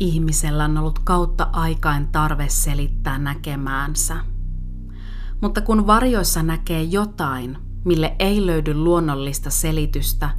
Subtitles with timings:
[0.00, 4.16] Ihmisellä on ollut kautta aikain tarve selittää näkemäänsä.
[5.40, 10.30] Mutta kun varjoissa näkee jotain, mille ei löydy luonnollista selitystä,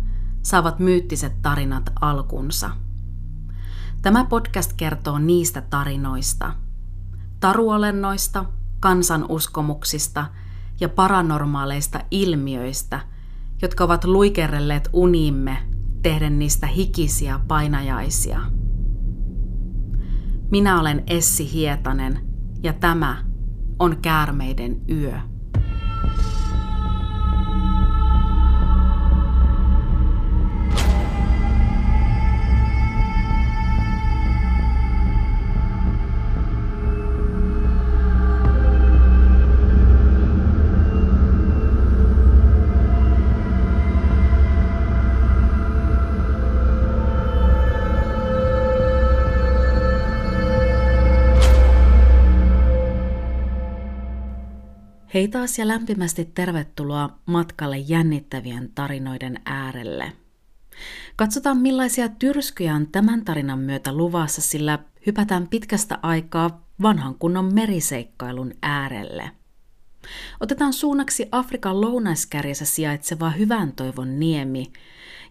[0.41, 2.69] saavat myyttiset tarinat alkunsa.
[4.01, 6.53] Tämä podcast kertoo niistä tarinoista,
[7.39, 8.45] taruolennoista,
[8.79, 10.25] kansanuskomuksista
[10.79, 12.99] ja paranormaaleista ilmiöistä,
[13.61, 15.57] jotka ovat luikerelleet unimme
[16.01, 18.58] tehden niistä hikisiä painajaisia.
[20.51, 22.19] Minä olen Essi Hietanen
[22.63, 23.25] ja tämä
[23.79, 25.19] on Käärmeiden yö.
[55.19, 60.11] Hei taas ja lämpimästi tervetuloa matkalle jännittävien tarinoiden äärelle.
[61.15, 68.53] Katsotaan millaisia tyrskyjä on tämän tarinan myötä luvassa, sillä hypätään pitkästä aikaa vanhan kunnon meriseikkailun
[68.61, 69.31] äärelle.
[70.39, 74.71] Otetaan suunnaksi Afrikan lounaiskärjessä sijaitseva Hyvän toivon niemi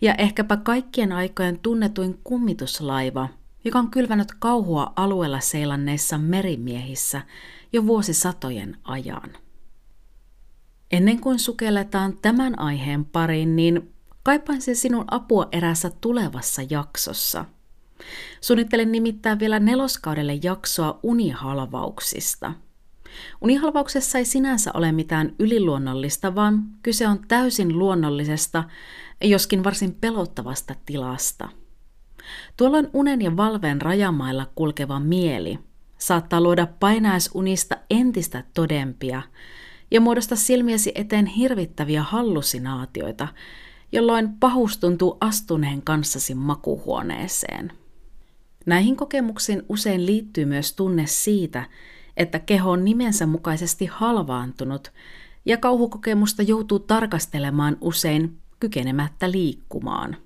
[0.01, 3.29] ja ehkäpä kaikkien aikojen tunnetuin kummituslaiva,
[3.65, 7.23] joka on kylvänyt kauhua alueella seilanneissa merimiehissä
[7.73, 9.48] jo vuosisatojen ajan.
[10.93, 17.45] Ennen kuin sukelletaan tämän aiheen pariin, niin kaipaisin sinun apua erässä tulevassa jaksossa.
[18.41, 22.53] Suunnittelen nimittäin vielä neloskaudelle jaksoa unihalvauksista.
[23.41, 28.65] Unihalvauksessa ei sinänsä ole mitään yliluonnollista, vaan kyse on täysin luonnollisesta,
[29.25, 31.49] joskin varsin pelottavasta tilasta.
[32.57, 35.59] Tuolloin unen ja valveen rajamailla kulkeva mieli
[35.99, 39.23] saattaa luoda painaisunista entistä todempia–
[39.91, 43.29] ja muodosta silmiesi eteen hirvittäviä hallusinaatioita,
[43.93, 47.73] jolloin pahus tuntuu astuneen kanssasi makuhuoneeseen.
[48.67, 51.65] Näihin kokemuksiin usein liittyy myös tunne siitä,
[52.17, 54.93] että keho on nimensä mukaisesti halvaantunut
[55.45, 60.17] ja kauhukokemusta joutuu tarkastelemaan usein kykenemättä liikkumaan.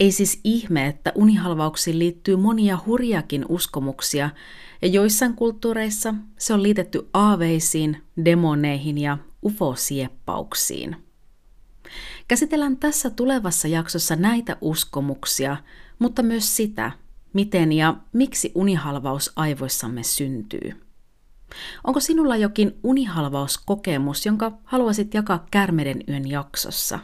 [0.00, 4.30] Ei siis ihme, että unihalvauksiin liittyy monia hurjakin uskomuksia,
[4.82, 10.96] ja joissain kulttuureissa se on liitetty aaveisiin, demoneihin ja ufosieppauksiin.
[12.28, 15.56] Käsitellään tässä tulevassa jaksossa näitä uskomuksia,
[15.98, 16.92] mutta myös sitä,
[17.32, 20.82] miten ja miksi unihalvaus aivoissamme syntyy.
[21.84, 26.98] Onko sinulla jokin unihalvauskokemus, jonka haluaisit jakaa Kärmeden yön jaksossa?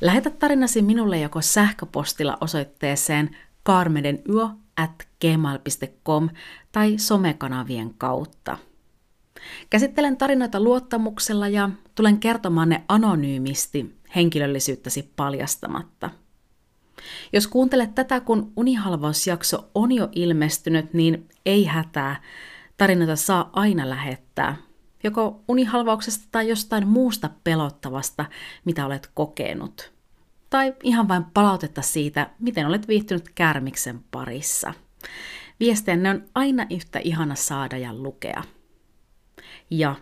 [0.00, 6.28] Lähetä tarinasi minulle joko sähköpostilla osoitteeseen karmedenyö at gmail.com
[6.72, 8.58] tai somekanavien kautta.
[9.70, 16.10] Käsittelen tarinoita luottamuksella ja tulen kertomaan ne anonyymisti henkilöllisyyttäsi paljastamatta.
[17.32, 22.22] Jos kuuntelet tätä, kun unihalvausjakso on jo ilmestynyt, niin ei hätää.
[22.76, 24.56] Tarinoita saa aina lähettää,
[25.04, 28.24] joko unihalvauksesta tai jostain muusta pelottavasta,
[28.64, 29.93] mitä olet kokenut
[30.54, 34.74] tai ihan vain palautetta siitä, miten olet viihtynyt kärmiksen parissa.
[35.60, 38.42] Viestenne on aina yhtä ihana saada ja lukea.
[39.70, 39.94] Ja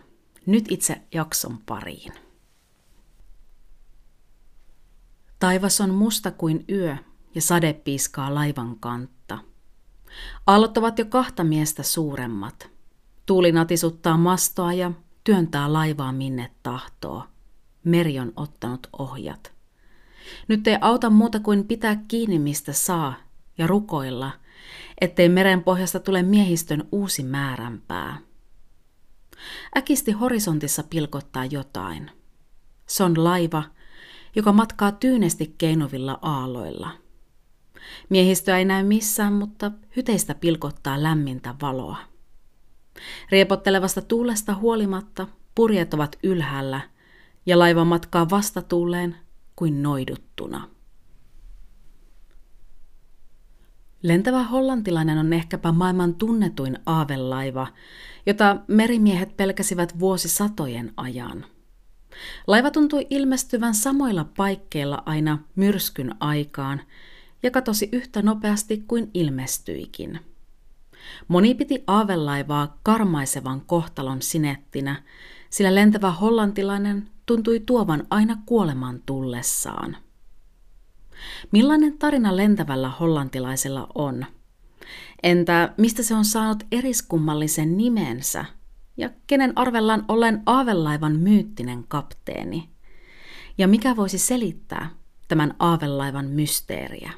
[0.45, 2.13] nyt itse jakson pariin.
[5.39, 6.97] Taivas on musta kuin yö
[7.35, 9.39] ja sade piiskaa laivan kantta.
[10.47, 12.69] Aallot ovat jo kahta miestä suuremmat.
[13.25, 14.91] Tuuli natisuttaa mastoa ja
[15.23, 17.23] työntää laivaa minne tahtoo.
[17.83, 19.52] Meri on ottanut ohjat.
[20.47, 23.13] Nyt ei auta muuta kuin pitää kiinni mistä saa
[23.57, 24.31] ja rukoilla,
[25.01, 28.17] ettei merenpohjasta tule miehistön uusi määränpää.
[29.77, 32.11] Äkisti horisontissa pilkottaa jotain.
[32.85, 33.63] Se on laiva,
[34.35, 36.89] joka matkaa tyynesti keinovilla aaloilla.
[38.09, 41.97] Miehistöä ei näy missään, mutta hyteistä pilkottaa lämmintä valoa.
[43.31, 46.81] Riepottelevasta tuulesta huolimatta purjeet ovat ylhäällä
[47.45, 49.15] ja laiva matkaa vastatuuleen
[49.55, 50.69] kuin noiduttuna.
[54.03, 57.67] Lentävä hollantilainen on ehkäpä maailman tunnetuin aavelaiva,
[58.25, 61.45] jota merimiehet pelkäsivät vuosisatojen ajan.
[62.47, 66.81] Laiva tuntui ilmestyvän samoilla paikkeilla aina myrskyn aikaan
[67.43, 70.19] ja katosi yhtä nopeasti kuin ilmestyikin.
[71.27, 75.03] Moni piti aavelaivaa karmaisevan kohtalon sinettinä,
[75.49, 79.97] sillä lentävä hollantilainen tuntui tuovan aina kuoleman tullessaan.
[81.51, 84.25] Millainen tarina lentävällä hollantilaisella on?
[85.23, 88.45] Entä mistä se on saanut eriskummallisen nimensä?
[88.97, 92.69] Ja kenen arvellaan ollen aavelaivan myyttinen kapteeni?
[93.57, 94.89] Ja mikä voisi selittää
[95.27, 97.11] tämän aavelaivan mysteeriä?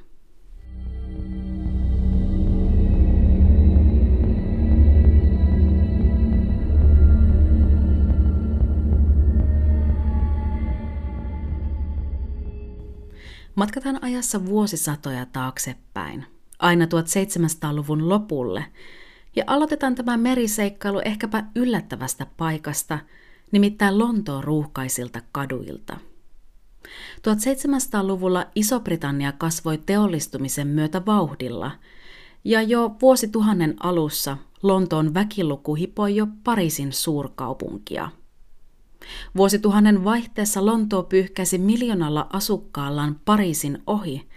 [13.56, 16.26] Matkataan ajassa vuosisatoja taaksepäin,
[16.60, 18.66] aina 1700-luvun lopulle,
[19.36, 23.00] ja aloitetaan tämä meriseikkailu ehkäpä yllättävästä paikasta,
[23.52, 25.98] nimittäin Lontoon ruuhkaisilta kaduilta.
[27.18, 31.72] 1700-luvulla Iso-Britannia kasvoi teollistumisen myötä vauhdilla,
[32.44, 38.10] ja jo vuosituhannen alussa Lontoon väkiluku hipoi jo Pariisin suurkaupunkia–
[39.38, 44.28] Vuosituhannen vaihteessa Lontoo pyyhkäsi miljoonalla asukkaallaan Pariisin ohi,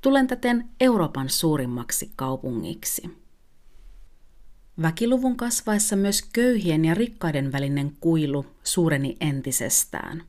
[0.00, 3.22] tulen täten Euroopan suurimmaksi kaupungiksi.
[4.82, 10.22] Väkiluvun kasvaessa myös köyhien ja rikkaiden välinen kuilu suureni entisestään.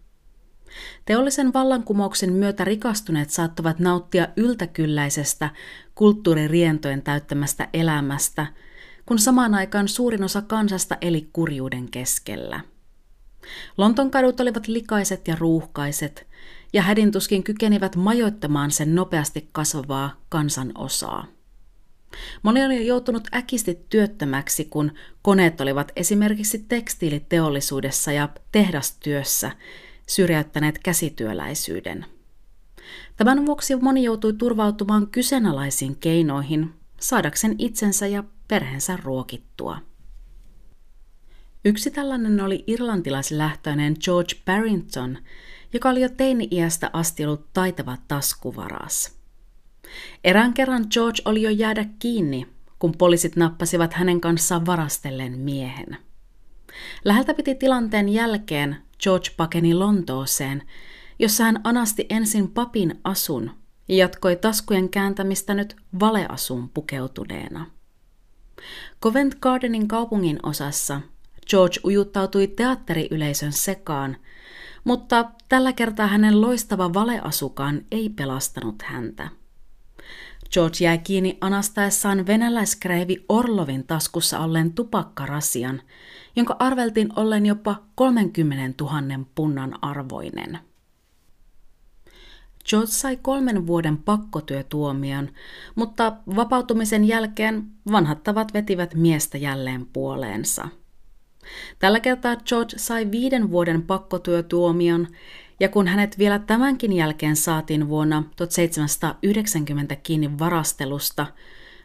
[1.05, 5.49] Teollisen vallankumouksen myötä rikastuneet saattavat nauttia yltäkylläisestä
[5.95, 8.47] kulttuuririentojen täyttämästä elämästä,
[9.05, 12.59] kun samaan aikaan suurin osa kansasta eli kurjuuden keskellä–
[13.77, 16.27] Lonton kadut olivat likaiset ja ruuhkaiset,
[16.73, 21.25] ja hädintuskin kykenivät majoittamaan sen nopeasti kasvavaa kansanosaa.
[22.43, 24.91] Moni oli joutunut äkisti työttömäksi, kun
[25.21, 29.51] koneet olivat esimerkiksi tekstiiliteollisuudessa ja tehdastyössä
[30.07, 32.05] syrjäyttäneet käsityöläisyyden.
[33.15, 39.77] Tämän vuoksi moni joutui turvautumaan kyseenalaisiin keinoihin saadakseen itsensä ja perheensä ruokittua.
[41.65, 45.17] Yksi tällainen oli irlantilaislähtöinen George Barrington,
[45.73, 49.19] joka oli jo teini-iästä asti ollut taitava taskuvaras.
[50.23, 52.47] Erään kerran George oli jo jäädä kiinni,
[52.79, 55.97] kun poliisit nappasivat hänen kanssaan varastelleen miehen.
[57.05, 60.63] Läheltä piti tilanteen jälkeen George pakeni Lontooseen,
[61.19, 63.51] jossa hän anasti ensin papin asun
[63.87, 67.65] ja jatkoi taskujen kääntämistä nyt valeasuun pukeutuneena.
[69.01, 71.01] Covent Gardenin kaupungin osassa
[71.49, 74.17] George ujuttautui teatteriyleisön sekaan,
[74.83, 79.29] mutta tällä kertaa hänen loistava valeasukaan ei pelastanut häntä.
[80.51, 85.81] George jäi kiinni anastaessaan venäläiskreivi Orlovin taskussa olleen tupakkarasian,
[86.35, 90.59] jonka arveltiin ollen jopa 30 000 punnan arvoinen.
[92.69, 95.29] George sai kolmen vuoden pakkotyötuomion,
[95.75, 100.67] mutta vapautumisen jälkeen vanhat tavat vetivät miestä jälleen puoleensa–
[101.79, 105.07] Tällä kertaa George sai viiden vuoden pakkotyötuomion,
[105.59, 111.27] ja kun hänet vielä tämänkin jälkeen saatiin vuonna 1790 kiinni varastelusta,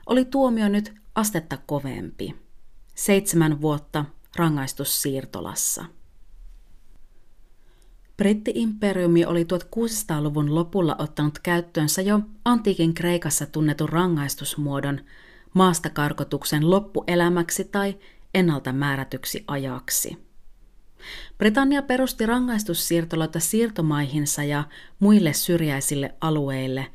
[0.06, 2.34] oli tuomio nyt astetta kovempi.
[2.94, 4.05] Seitsemän vuotta
[4.37, 5.84] rangaistussiirtolassa.
[8.16, 15.00] Britti-imperiumi oli 1600-luvun lopulla ottanut käyttöönsä jo antiikin Kreikassa tunnetun rangaistusmuodon
[15.55, 17.96] maastakarkotuksen loppuelämäksi tai
[18.38, 20.29] ennalta määrätyksi ajaksi.
[21.38, 24.64] Britannia perusti rangaistussiirtoloita siirtomaihinsa ja
[24.99, 26.87] muille syrjäisille alueille,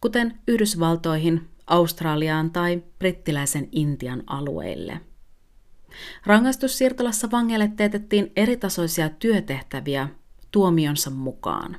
[0.00, 5.00] kuten Yhdysvaltoihin, Australiaan tai brittiläisen Intian alueille.
[6.26, 10.08] Rangaistussiirtolassa vangeille teetettiin eritasoisia työtehtäviä
[10.50, 11.76] tuomionsa mukaan.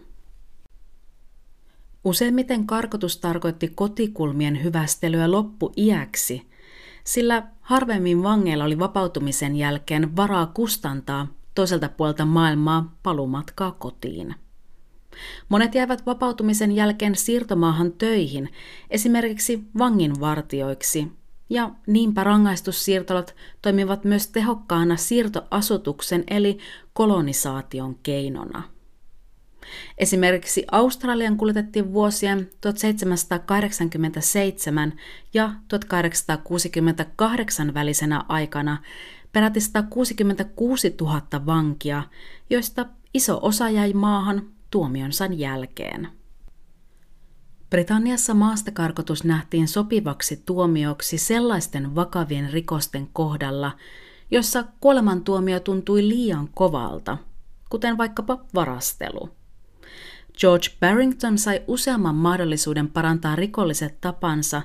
[2.03, 6.47] Useimmiten karkotus tarkoitti kotikulmien hyvästelyä loppuiäksi,
[7.03, 14.35] sillä harvemmin vangeilla oli vapautumisen jälkeen varaa kustantaa toiselta puolta maailmaa palumatkaa kotiin.
[15.49, 18.49] Monet jäävät vapautumisen jälkeen siirtomaahan töihin,
[18.89, 21.07] esimerkiksi vanginvartioiksi,
[21.49, 26.57] ja niinpä rangaistussiirtolot toimivat myös tehokkaana siirtoasutuksen eli
[26.93, 28.63] kolonisaation keinona.
[29.97, 34.93] Esimerkiksi Australian kuljetettiin vuosien 1787
[35.33, 38.77] ja 1868 välisenä aikana
[39.31, 42.03] peräti 166 000 vankia,
[42.49, 46.07] joista iso osa jäi maahan tuomionsa jälkeen.
[47.69, 53.71] Britanniassa maastakarkotus nähtiin sopivaksi tuomioksi sellaisten vakavien rikosten kohdalla,
[54.31, 57.17] jossa kuolemantuomio tuntui liian kovalta,
[57.69, 59.36] kuten vaikkapa varastelu.
[60.39, 64.61] George Barrington sai useamman mahdollisuuden parantaa rikolliset tapansa,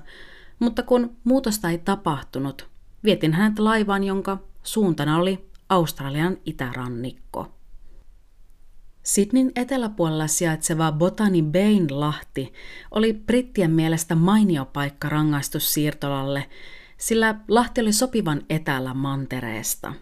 [0.59, 2.69] mutta kun muutosta ei tapahtunut,
[3.05, 7.55] vietin hänet laivaan, jonka suuntana oli Australian itärannikko.
[9.03, 12.53] Sydneyn eteläpuolella sijaitseva Botany Bayn lahti
[12.91, 16.49] oli brittien mielestä mainio paikka rangaistussiirtolalle,
[16.97, 19.93] sillä lahti oli sopivan etäällä mantereesta.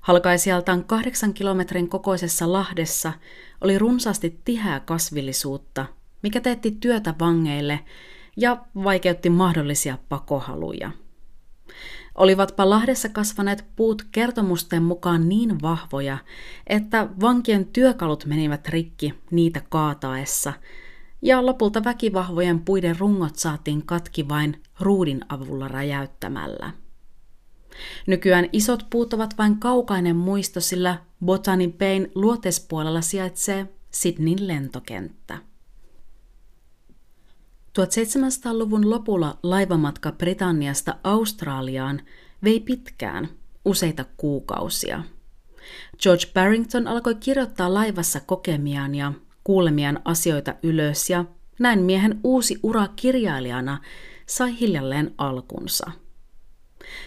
[0.00, 3.12] Halkaisijaltaan kahdeksan kilometrin kokoisessa lahdessa
[3.60, 5.86] oli runsaasti tiheää kasvillisuutta,
[6.22, 7.80] mikä teetti työtä vangeille
[8.36, 10.90] ja vaikeutti mahdollisia pakohaluja.
[12.14, 16.18] Olivatpa Lahdessa kasvaneet puut kertomusten mukaan niin vahvoja,
[16.66, 20.52] että vankien työkalut menivät rikki niitä kaataessa,
[21.22, 26.83] ja lopulta väkivahvojen puiden rungot saatiin katki vain ruudin avulla räjäyttämällä.
[28.06, 35.38] Nykyään isot puut ovat vain kaukainen muisto, sillä Botany Bayn luotespuolella sijaitsee Sydneyn lentokenttä.
[37.78, 42.00] 1700-luvun lopulla laivamatka Britanniasta Australiaan
[42.44, 43.28] vei pitkään,
[43.64, 45.02] useita kuukausia.
[46.02, 49.12] George Barrington alkoi kirjoittaa laivassa kokemiaan ja
[49.44, 51.24] kuulemiaan asioita ylös ja
[51.58, 53.80] näin miehen uusi ura kirjailijana
[54.26, 55.90] sai hiljalleen alkunsa.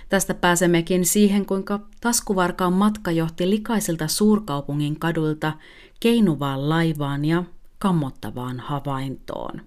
[0.10, 5.54] Tästä pääsemmekin siihen, kuinka taskuvarkaan matka johti likaisilta suurkaupungin kadulta
[6.00, 7.44] keinuvaan laivaan ja
[7.80, 9.62] kammottavaan havaintoon.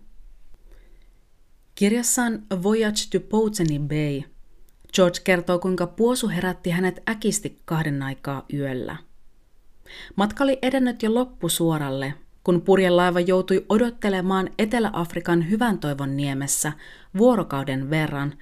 [1.75, 4.23] Kirjassaan Voyage to Botany Bay
[4.95, 8.97] George kertoo, kuinka puosu herätti hänet äkisti kahden aikaa yöllä.
[10.17, 12.15] Matka oli edennyt jo loppusuoralle,
[12.45, 16.73] kun purjelaiva joutui odottelemaan Etelä-Afrikan hyvän toivon niemessä
[17.19, 18.35] vuorokauden verran,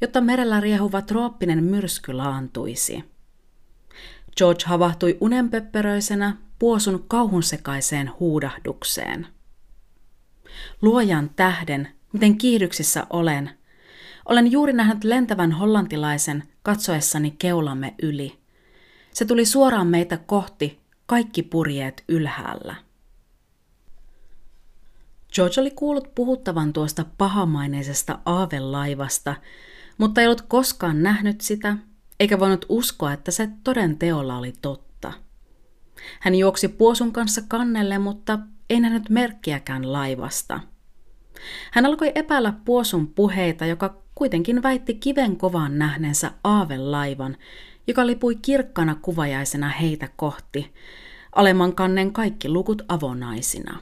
[0.00, 3.04] jotta merellä riehuva trooppinen myrsky laantuisi.
[4.36, 9.26] George havahtui unenpöppöröisenä puosun kauhunsekaiseen huudahdukseen.
[10.82, 13.50] Luojan tähden, miten kiihdyksissä olen.
[14.24, 18.38] Olen juuri nähnyt lentävän hollantilaisen katsoessani keulamme yli.
[19.12, 22.74] Se tuli suoraan meitä kohti, kaikki purjeet ylhäällä.
[25.34, 29.36] George oli kuullut puhuttavan tuosta pahamaineisesta aavelaivasta,
[30.00, 31.76] mutta ei ollut koskaan nähnyt sitä,
[32.20, 35.12] eikä voinut uskoa, että se toden teolla oli totta.
[36.20, 38.38] Hän juoksi puosun kanssa kannelle, mutta
[38.70, 40.60] ei nähnyt merkkiäkään laivasta–
[41.70, 47.36] hän alkoi epäillä Puosun puheita, joka kuitenkin väitti kiven kovan nähneensä aavelaivan,
[47.86, 50.72] joka lipui kirkkana kuvajaisena heitä kohti,
[51.34, 53.78] alemman kannen kaikki lukut avonaisina.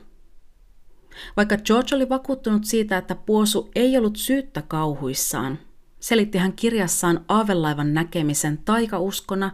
[1.37, 5.59] Vaikka George oli vakuuttunut siitä, että Puosu ei ollut syyttä kauhuissaan,
[6.01, 9.51] selitti hän kirjassaan aavelaivan näkemisen taikauskona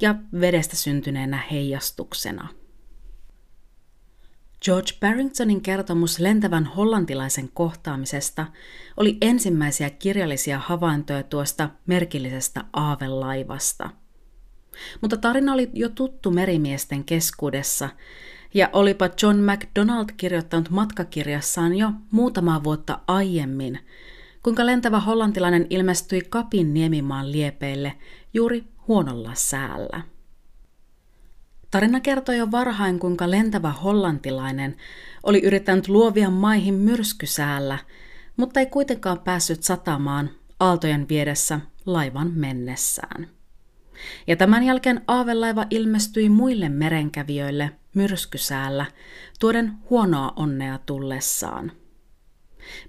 [0.00, 2.48] ja vedestä syntyneenä heijastuksena.
[4.64, 8.46] George Barringtonin kertomus lentävän hollantilaisen kohtaamisesta
[8.96, 13.90] oli ensimmäisiä kirjallisia havaintoja tuosta merkillisestä aavelaivasta.
[15.00, 17.88] Mutta tarina oli jo tuttu merimiesten keskuudessa,
[18.54, 23.78] ja olipa John MacDonald kirjoittanut matkakirjassaan jo muutama vuotta aiemmin,
[24.46, 27.92] kuinka lentävä hollantilainen ilmestyi Kapin niemimaan liepeille
[28.34, 30.00] juuri huonolla säällä.
[31.70, 34.76] Tarina kertoo jo varhain, kuinka lentävä hollantilainen
[35.22, 37.78] oli yrittänyt luovia maihin myrskysäällä,
[38.36, 43.28] mutta ei kuitenkaan päässyt satamaan aaltojen viedessä laivan mennessään.
[44.26, 48.86] Ja tämän jälkeen aavelaiva ilmestyi muille merenkävijöille myrskysäällä,
[49.40, 51.72] tuoden huonoa onnea tullessaan.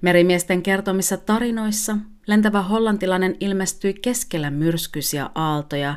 [0.01, 5.95] Merimiesten kertomissa tarinoissa lentävä hollantilainen ilmestyi keskellä myrskyisiä aaltoja,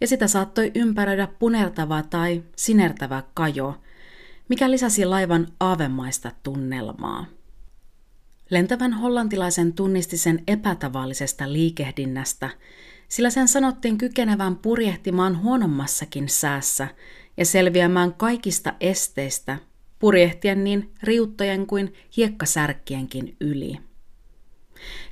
[0.00, 3.74] ja sitä saattoi ympäröidä punertava tai sinertävä kajo,
[4.48, 7.26] mikä lisäsi laivan aavemaista tunnelmaa.
[8.50, 12.50] Lentävän hollantilaisen tunnisti sen epätavallisesta liikehdinnästä,
[13.08, 16.88] sillä sen sanottiin kykenevän purjehtimaan huonommassakin säässä
[17.36, 19.58] ja selviämään kaikista esteistä,
[19.98, 23.78] purjehtien niin riuttojen kuin hiekkasärkkienkin yli.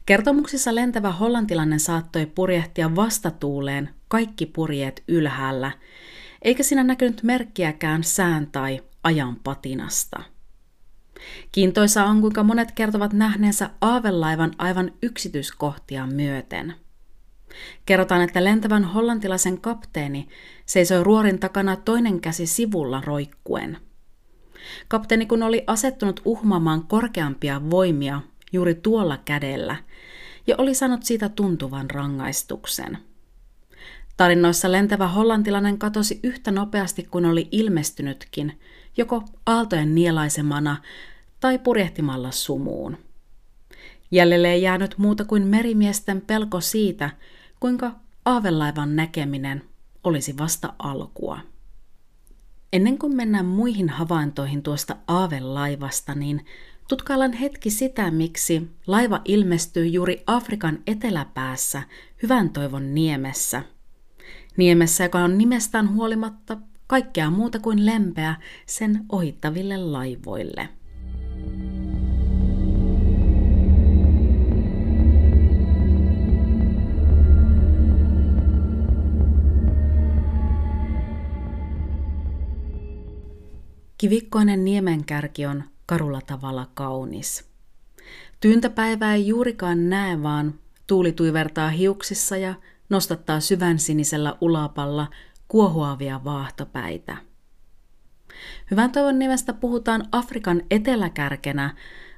[0.06, 5.72] Kertomuksissa lentävä hollantilainen saattoi purjehtia vastatuuleen kaikki purjeet ylhäällä,
[6.42, 10.22] eikä siinä näkynyt merkkiäkään sään tai ajan patinasta.
[11.52, 16.74] Kiintoisa on, kuinka monet kertovat nähneensä aavelaivan aivan yksityiskohtia myöten.
[17.86, 20.28] Kerrotaan, että lentävän hollantilaisen kapteeni
[20.66, 23.78] seisoi ruorin takana toinen käsi sivulla roikkuen.
[24.88, 28.20] Kapteeni kun oli asettunut uhmaamaan korkeampia voimia
[28.52, 29.76] juuri tuolla kädellä
[30.46, 32.98] ja oli saanut siitä tuntuvan rangaistuksen–
[34.16, 38.60] Tarinoissa lentävä hollantilainen katosi yhtä nopeasti kuin oli ilmestynytkin,
[38.96, 40.76] joko aaltojen nielaisemana
[41.40, 42.96] tai purjehtimalla sumuun.
[44.10, 47.10] Jäljelle ei jäänyt muuta kuin merimiesten pelko siitä,
[47.60, 47.92] kuinka
[48.24, 49.62] aavelaivan näkeminen
[50.04, 51.40] olisi vasta alkua.
[52.76, 56.46] Ennen kuin mennään muihin havaintoihin tuosta aavelaivasta, niin
[56.88, 61.82] tutkaillaan hetki sitä, miksi laiva ilmestyy juuri Afrikan eteläpäässä
[62.22, 63.62] Hyvän toivon niemessä.
[64.56, 66.56] Niemessä, joka on nimestään huolimatta
[66.86, 68.34] kaikkea muuta kuin lempeä
[68.66, 70.68] sen ohittaville laivoille.
[83.98, 87.44] Kivikkoinen niemenkärki on karulla tavalla kaunis.
[88.40, 90.54] Tyyntäpäivää ei juurikaan näe, vaan
[90.86, 92.54] tuuli tuivertaa hiuksissa ja
[92.88, 95.06] nostattaa syvän sinisellä ulapalla
[95.48, 97.16] kuohuavia vaahtopäitä.
[98.70, 101.74] Hyvän toivon nimestä puhutaan Afrikan eteläkärkenä,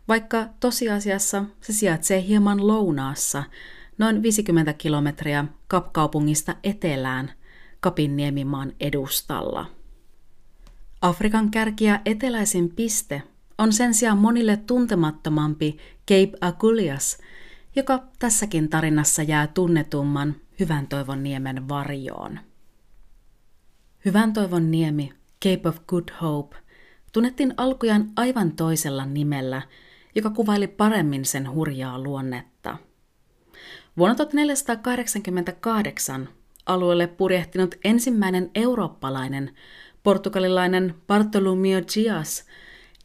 [0.09, 3.45] vaikka tosiasiassa se sijaitsee hieman lounaassa,
[3.99, 7.33] noin 50 kilometriä Kapkaupungista etelään,
[7.81, 9.78] Kapinniemimaan edustalla.
[11.03, 13.23] Afrikan kärkiä eteläisin piste
[13.59, 15.79] on sen sijaan monille tuntemattomampi
[16.09, 17.19] Cape Agulias,
[17.77, 22.41] joka tässäkin tarinassa jää tunnetumman Hyvän toivon niemen varjoon.
[24.05, 25.13] Hyvän toivon niemi,
[25.45, 26.57] Cape of Good Hope,
[27.13, 29.63] tunnettiin alkujaan aivan toisella nimellä,
[30.15, 32.77] joka kuvaili paremmin sen hurjaa luonnetta.
[33.97, 36.29] Vuonna 1488
[36.67, 39.55] alueelle purjehtinut ensimmäinen eurooppalainen
[40.09, 42.45] Portugalilainen Bartolomeo Dias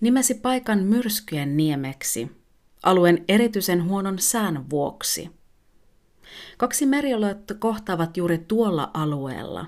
[0.02, 2.32] nimesi paikan myrskyjen niemeksi
[2.84, 5.30] alueen erityisen huonon sään vuoksi.
[6.58, 9.66] Kaksi merialuetta kohtaavat juuri tuolla alueella.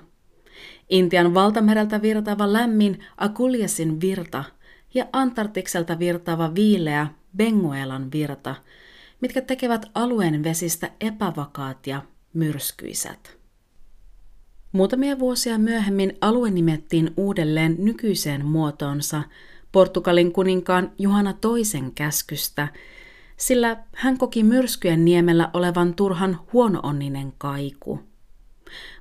[0.90, 4.44] Intian valtamereltä virtaava lämmin Akuljasin virta
[4.94, 8.54] ja Antarktikselta virtaava viileä Benguelan virta,
[9.20, 12.02] mitkä tekevät alueen vesistä epävakaat ja
[12.34, 13.35] myrskyisät.
[14.76, 19.22] Muutamia vuosia myöhemmin alue nimettiin uudelleen nykyiseen muotoonsa
[19.72, 22.68] Portugalin kuninkaan Juhana toisen käskystä,
[23.36, 28.00] sillä hän koki myrskyjen niemellä olevan turhan huonoonninen kaiku.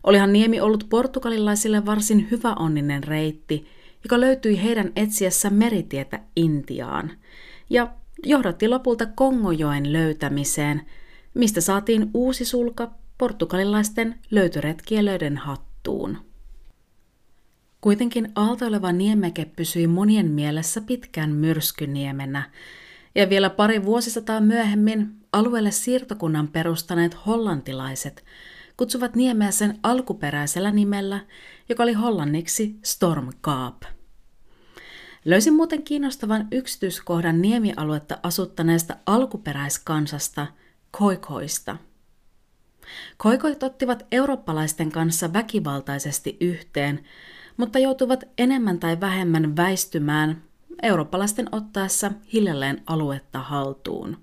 [0.04, 3.68] Olihan niemi ollut portugalilaisille varsin hyväonninen reitti,
[4.04, 7.12] joka löytyi heidän etsiessä meritietä Intiaan,
[7.70, 7.88] ja
[8.24, 10.82] johdatti lopulta Kongojoen löytämiseen,
[11.34, 15.38] mistä saatiin uusi sulka portugalilaisten löytöretkielöiden
[15.86, 16.18] hattuun.
[17.82, 22.52] Kuitenkin aaltoileva niemeke pysyi monien mielessä pitkään myrskyniemenä,
[23.16, 28.24] ja vielä pari vuosisataa myöhemmin alueelle siirtokunnan perustaneet hollantilaiset
[28.78, 31.20] kutsuvat niemeä sen alkuperäisellä nimellä,
[31.70, 33.84] joka oli hollanniksi Storm Kaap.
[35.26, 40.48] Löysin muuten kiinnostavan yksityiskohdan niemialuetta asuttaneesta alkuperäiskansasta,
[40.92, 41.78] koikoista–
[43.18, 47.04] Koikoit ottivat eurooppalaisten kanssa väkivaltaisesti yhteen,
[47.58, 50.44] mutta joutuivat enemmän tai vähemmän väistymään
[50.84, 54.18] eurooppalaisten ottaessa hiljalleen aluetta haltuun.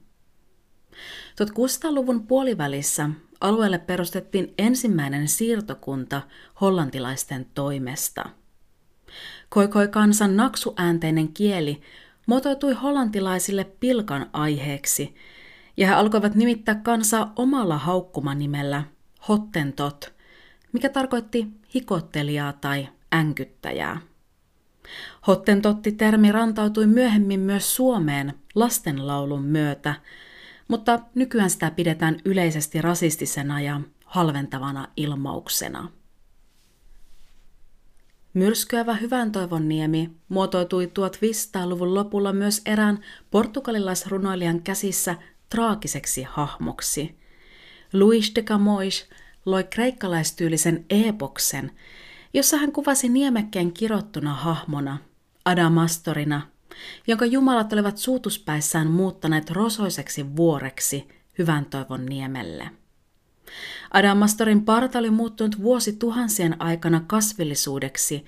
[1.42, 6.22] 1600-luvun puolivälissä alueelle perustettiin ensimmäinen siirtokunta
[6.60, 8.30] hollantilaisten toimesta.
[9.48, 11.82] Koikoi-kansan naksuäänteinen kieli
[12.26, 15.14] muotoutui hollantilaisille pilkan aiheeksi–
[15.76, 18.84] ja he alkoivat nimittää kansaa omalla haukkumanimellä
[19.28, 20.14] Hottentot,
[20.72, 24.00] mikä tarkoitti hikottelijaa tai änkyttäjää.
[25.26, 29.94] Hottentotti-termi rantautui myöhemmin myös Suomeen lastenlaulun myötä,
[30.68, 35.88] mutta nykyään sitä pidetään yleisesti rasistisena ja halventavana ilmauksena.
[38.34, 42.98] Myrskyävä hyvän toivon niemi muotoutui 1500-luvun lopulla myös erään
[43.30, 45.16] portugalilaisrunoilijan käsissä
[45.52, 47.18] traagiseksi hahmoksi.
[47.92, 49.14] Louis de Camões
[49.46, 51.70] loi kreikkalaistyylisen epoksen,
[52.34, 54.98] jossa hän kuvasi niemekkeen kirottuna hahmona,
[55.44, 56.42] Adamastorina,
[57.06, 62.70] jonka jumalat olivat suutuspäissään muuttaneet rosoiseksi vuoreksi hyvän toivon niemelle.
[63.90, 68.24] Adamastorin parta oli muuttunut vuosi tuhansien aikana kasvillisuudeksi,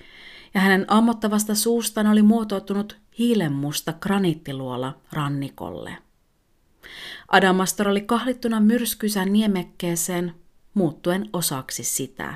[0.53, 6.04] ja hänen ammottavasta suustaan oli muotoutunut hiilenmusta graniittiluola rannikolle.
[7.27, 10.33] Adamastor oli kahlittuna myrskysän niemekkeeseen,
[10.73, 12.35] muuttuen osaksi sitä.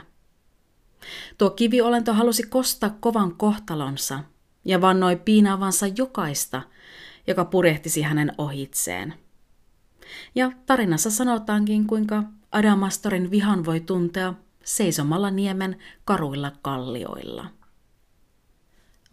[1.37, 4.23] Tuo kiviolento halusi kostaa kovan kohtalonsa
[4.65, 6.61] ja vannoi piinaavansa jokaista,
[7.27, 9.13] joka purehtisi hänen ohitseen.
[10.35, 14.33] Ja tarinassa sanotaankin, kuinka Adamastorin vihan voi tuntea
[14.63, 17.45] seisomalla niemen karuilla kallioilla.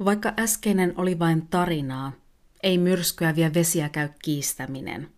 [0.05, 2.13] Vaikka äskeinen oli vain tarinaa,
[2.63, 5.09] ei myrskyäviä vesiä käy kiistäminen–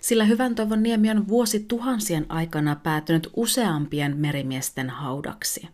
[0.00, 5.68] sillä Hyvän toivon niemi on vuosi tuhansien aikana päätynyt useampien merimiesten haudaksi.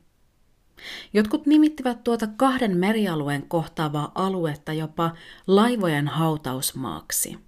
[1.13, 5.13] Jotkut nimittivät tuota kahden merialueen kohtaavaa aluetta jopa
[5.47, 7.39] laivojen hautausmaaksi.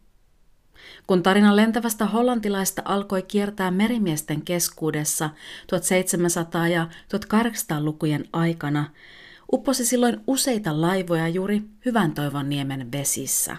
[1.06, 5.30] Kun tarina lentävästä hollantilaista alkoi kiertää merimiesten keskuudessa
[6.64, 8.90] 1700- ja 1800-lukujen aikana,
[9.52, 13.56] upposi silloin useita laivoja juuri Hyvän toivon niemen vesissä.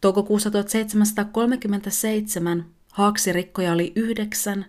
[0.00, 4.66] Toukokuussa 1737 haaksirikkoja oli yhdeksän,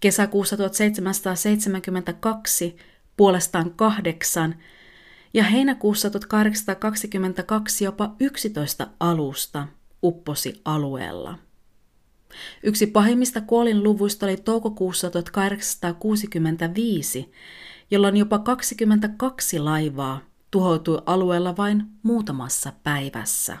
[0.00, 2.76] kesäkuussa 1772
[3.16, 4.54] puolestaan kahdeksan
[5.34, 9.68] ja heinäkuussa 1822 jopa 11 alusta
[10.02, 11.38] upposi alueella.
[12.62, 17.32] Yksi pahimmista kuolinluvuista oli toukokuussa 1865,
[17.90, 20.20] jolloin jopa 22 laivaa
[20.50, 23.58] tuhoutui alueella vain muutamassa päivässä.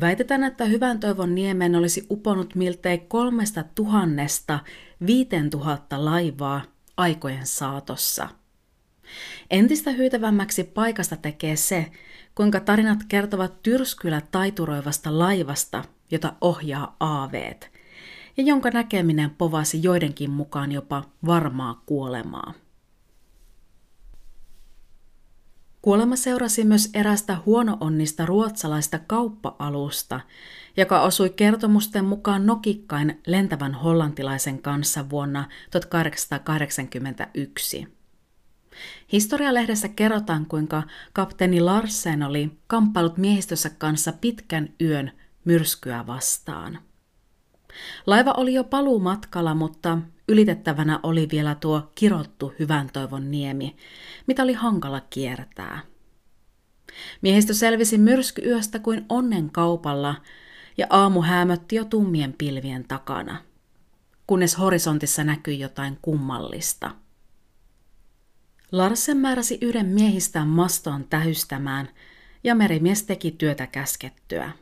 [0.00, 4.58] Väitetään, että Hyvän toivon niemen olisi uponut miltei kolmesta tuhannesta
[5.06, 6.62] viiteen tuhatta laivaa
[6.96, 8.28] aikojen saatossa.
[9.50, 11.90] Entistä hyytävämmäksi paikasta tekee se,
[12.34, 17.70] kuinka tarinat kertovat tyrskyllä taituroivasta laivasta, jota ohjaa aaveet,
[18.36, 22.63] ja jonka näkeminen povasi joidenkin mukaan jopa varmaa kuolemaa.
[25.84, 30.20] Kuolema seurasi myös erästä huonoonnista ruotsalaista kauppa-alusta,
[30.76, 37.88] joka osui kertomusten mukaan nokikkain lentävän hollantilaisen kanssa vuonna 1881.
[39.12, 45.12] Historialehdessä kerrotaan, kuinka kapteeni Larsen oli kamppailut miehistössä kanssa pitkän yön
[45.44, 46.78] myrskyä vastaan.
[48.06, 53.76] Laiva oli jo paluumatkalla, mutta ylitettävänä oli vielä tuo kirottu hyvän toivon niemi,
[54.26, 55.80] mitä oli hankala kiertää.
[57.22, 60.14] Miehistö selvisi myrskyyöstä kuin onnen kaupalla,
[60.76, 63.42] ja aamu häämötti jo tummien pilvien takana,
[64.26, 66.90] kunnes horisontissa näkyi jotain kummallista.
[68.72, 71.88] Larsen määräsi yhden miehistään mastoon tähystämään,
[72.44, 74.52] ja merimies teki työtä käskettyä.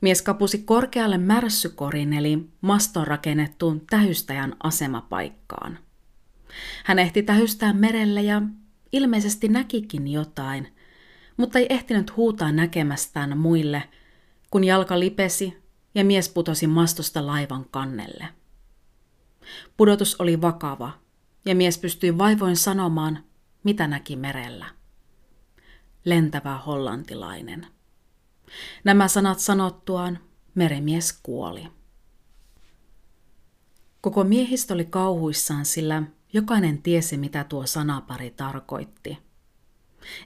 [0.00, 5.78] Mies kapusi korkealle märssykoriin eli maston rakennettuun tähystäjän asemapaikkaan.
[6.84, 8.42] Hän ehti tähystää merelle ja
[8.92, 10.74] ilmeisesti näkikin jotain,
[11.36, 13.82] mutta ei ehtinyt huutaa näkemästään muille,
[14.50, 15.62] kun jalka lipesi
[15.94, 18.28] ja mies putosi mastosta laivan kannelle.
[19.76, 20.92] Pudotus oli vakava,
[21.44, 23.24] ja mies pystyi vaivoin sanomaan,
[23.64, 24.66] mitä näki merellä.
[26.04, 27.66] Lentävä hollantilainen.
[28.84, 30.18] Nämä sanat sanottuaan
[30.54, 31.68] merimies kuoli.
[34.00, 39.18] Koko miehistö oli kauhuissaan, sillä jokainen tiesi, mitä tuo sanapari tarkoitti.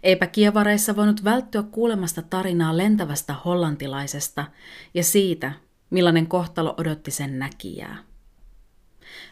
[0.03, 4.45] Eipä kievareissa voinut välttyä kuulemasta tarinaa lentävästä hollantilaisesta
[4.95, 5.53] ja siitä,
[5.91, 7.99] millainen kohtalo odotti sen näkijää.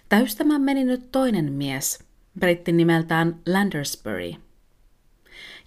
[0.08, 2.04] Täystämään meni nyt toinen mies,
[2.38, 4.32] britti nimeltään Landersbury.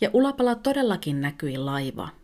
[0.02, 2.10] Ja ulapalla todellakin näkyi laiva–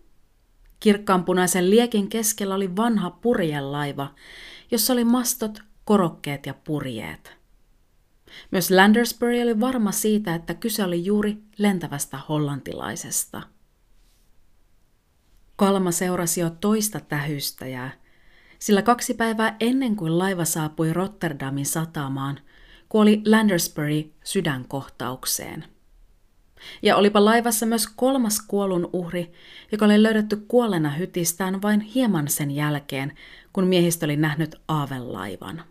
[0.79, 4.13] Kirkkaanpunaisen liekin keskellä oli vanha purjelaiva,
[4.71, 7.37] jossa oli mastot, korokkeet ja purjeet.
[8.51, 13.41] Myös Landersbury oli varma siitä, että kyse oli juuri lentävästä hollantilaisesta.
[15.55, 17.91] Kalma seurasi jo toista tähystäjää,
[18.59, 22.39] sillä kaksi päivää ennen kuin laiva saapui Rotterdamin satamaan,
[22.89, 25.65] kuoli Landersbury sydänkohtaukseen–
[26.81, 29.31] ja olipa laivassa myös kolmas kuolun uhri,
[29.71, 33.17] joka oli löydetty kuolena hytistään vain hieman sen jälkeen,
[33.53, 35.63] kun miehistö oli nähnyt aavelaivan.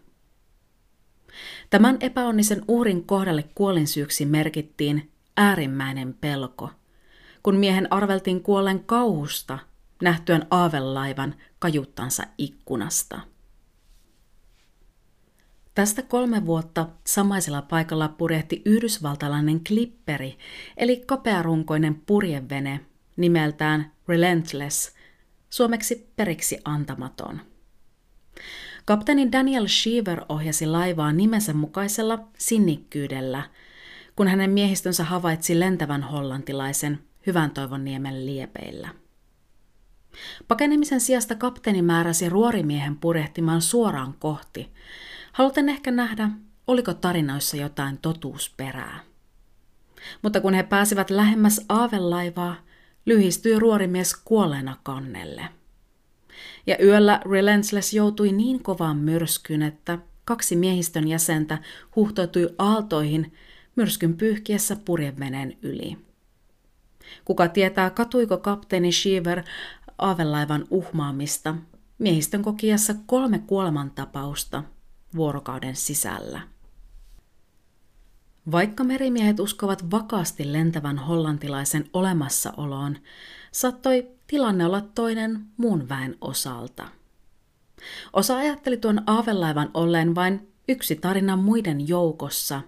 [1.71, 6.71] Tämän epäonnisen uhrin kohdalle kuolinsyyksi merkittiin äärimmäinen pelko,
[7.43, 9.59] kun miehen arveltiin kuolleen kauhusta
[10.03, 13.21] nähtyen aavelaivan kajuttansa ikkunasta.
[15.79, 20.39] Tästä kolme vuotta samaisella paikalla purjehti yhdysvaltalainen klipperi,
[20.77, 22.81] eli kapearunkoinen purjevene
[23.17, 24.95] nimeltään Relentless,
[25.51, 27.41] suomeksi periksi antamaton.
[28.85, 33.43] Kapteeni Daniel Sheaver ohjasi laivaa nimensä mukaisella sinnikkyydellä,
[34.17, 38.89] kun hänen miehistönsä havaitsi lentävän hollantilaisen hyvän toivon niemen liepeillä.
[40.49, 44.73] Pakenemisen sijasta kapteeni määräsi ruorimiehen purehtimaan suoraan kohti,
[45.39, 46.31] Haluten ehkä nähdä,
[46.67, 49.01] oliko tarinoissa jotain totuusperää.
[50.23, 52.57] Mutta kun he pääsivät lähemmäs aavelaivaa,
[53.07, 55.49] lyhistyi ruorimies kuolleena kannelle.
[56.67, 61.59] Ja yöllä Relentless joutui niin kovaan myrskyyn, että kaksi miehistön jäsentä
[61.97, 63.33] huhtoutui aaltoihin
[63.77, 65.99] myrskyn pyyhkiessä purjeveneen yli.
[67.25, 69.43] Kuka tietää, katuiko kapteeni Shiver
[69.99, 71.55] aavelaivan uhmaamista,
[71.99, 74.63] miehistön kokiassa kolme kuolemantapausta–
[75.17, 76.41] vuorokauden sisällä.
[78.51, 82.97] Vaikka merimiehet uskovat vakaasti lentävän hollantilaisen olemassaoloon,
[83.53, 86.89] saattoi tilanne olla toinen muun väen osalta.
[88.13, 92.61] Osa ajatteli tuon aavelaivan olleen vain yksi tarina muiden joukossa.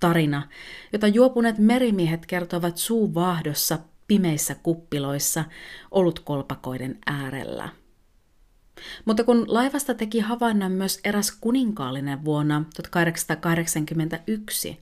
[0.00, 0.48] Tarina,
[0.92, 5.44] jota juopuneet merimiehet kertovat suuvaahdossa pimeissä kuppiloissa
[5.90, 7.68] olutkolpakoiden äärellä.
[9.04, 14.80] Mutta kun laivasta teki havainnon myös eräs kuninkaallinen vuonna 1881,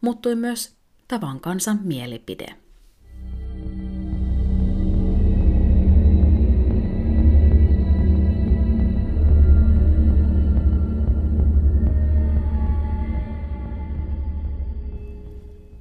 [0.00, 0.76] muuttui myös
[1.08, 2.56] tavan kansan mielipide.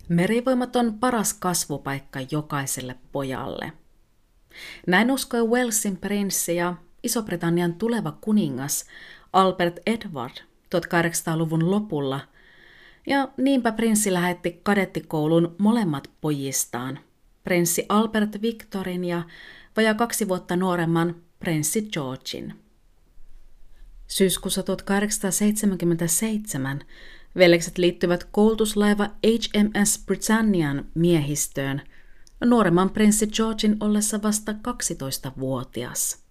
[0.09, 3.71] Merivoimat on paras kasvupaikka jokaiselle pojalle.
[4.87, 6.75] Näin uskoi Walesin prinssi ja
[7.07, 8.85] Iso-Britannian tuleva kuningas
[9.33, 10.35] Albert Edward
[10.75, 12.19] 1800-luvun lopulla,
[13.07, 16.99] ja niinpä prinssi lähetti kadettikoulun molemmat pojistaan,
[17.43, 19.23] prinssi Albert Victorin ja
[19.77, 22.53] vajaa kaksi vuotta nuoremman prinssi Georgin.
[24.07, 26.81] Syyskuussa 1877
[27.37, 31.81] veljekset liittyvät koulutuslaiva HMS Britannian miehistöön
[32.45, 36.26] nuoremman prinssi Georgin ollessa vasta 12-vuotias.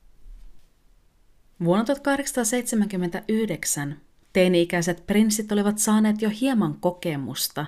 [1.65, 3.97] Vuonna 1879
[4.33, 7.67] teini-ikäiset prinssit olivat saaneet jo hieman kokemusta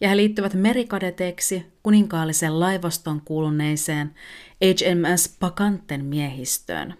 [0.00, 4.14] ja he liittyvät merikadeteeksi kuninkaallisen laivaston kuuluneeseen
[4.64, 6.94] HMS Pakanten miehistöön.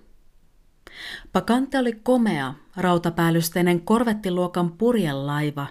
[1.32, 5.66] Pakante oli komea, rautapäällysteinen korvettiluokan purjelaiva,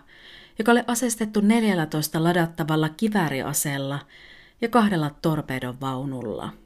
[0.59, 3.99] joka oli asestettu 14 ladattavalla kivääriaseella
[4.61, 6.62] ja kahdella torpedon vaunulla.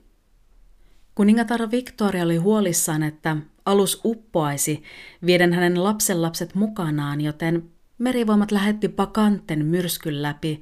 [1.18, 4.84] Kuningatar Victoria oli huolissaan, että alus uppoaisi,
[5.26, 10.62] vieden hänen lapsenlapset mukanaan, joten merivoimat lähetti Pakanten myrskyn läpi,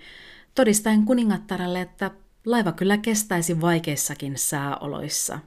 [0.56, 2.12] todistaen kuningattaralle, että
[2.46, 5.40] laiva kyllä kestäisi vaikeissakin sääoloissa.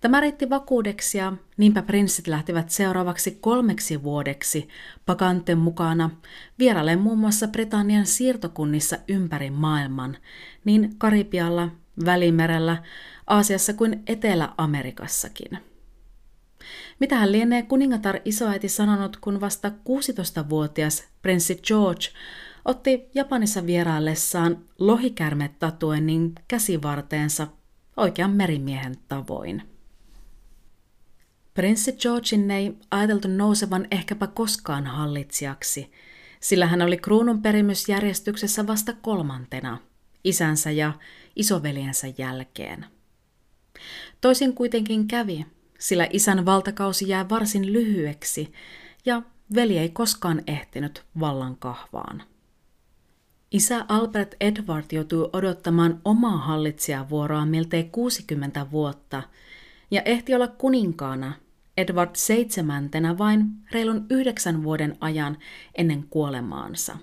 [0.00, 4.68] Tämä riitti vakuudeksi ja niinpä prinssit lähtivät seuraavaksi kolmeksi vuodeksi
[5.06, 6.10] Pakanten mukana
[6.58, 10.16] vieraille muun muassa Britannian siirtokunnissa ympäri maailman,
[10.64, 11.68] niin Karibialla,
[12.04, 12.76] Välimerellä,
[13.30, 15.58] Aasiassa kuin Etelä-Amerikassakin.
[16.98, 22.06] Mitähän lienee kuningatar isoäiti sanonut, kun vasta 16-vuotias prinssi George
[22.64, 27.46] otti Japanissa vieraillessaan lohikärmetatuoinnin käsivarteensa
[27.96, 29.62] oikean merimiehen tavoin.
[31.54, 35.92] Prinssi Georgin ei ajateltu nousevan ehkäpä koskaan hallitsijaksi,
[36.40, 39.78] sillä hän oli kruunun perimysjärjestyksessä vasta kolmantena,
[40.24, 40.92] isänsä ja
[41.36, 42.86] isoveljensä jälkeen.
[44.20, 45.46] Toisin kuitenkin kävi,
[45.78, 48.52] sillä isän valtakausi jää varsin lyhyeksi
[49.04, 49.22] ja
[49.54, 52.22] veli ei koskaan ehtinyt vallan kahvaan.
[53.50, 59.22] Isä Albert Edward joutui odottamaan omaa hallitsijavuoroa miltei 60 vuotta
[59.90, 61.32] ja ehti olla kuninkaana
[61.76, 65.38] Edward seitsemäntenä vain reilun yhdeksän vuoden ajan
[65.74, 66.96] ennen kuolemaansa.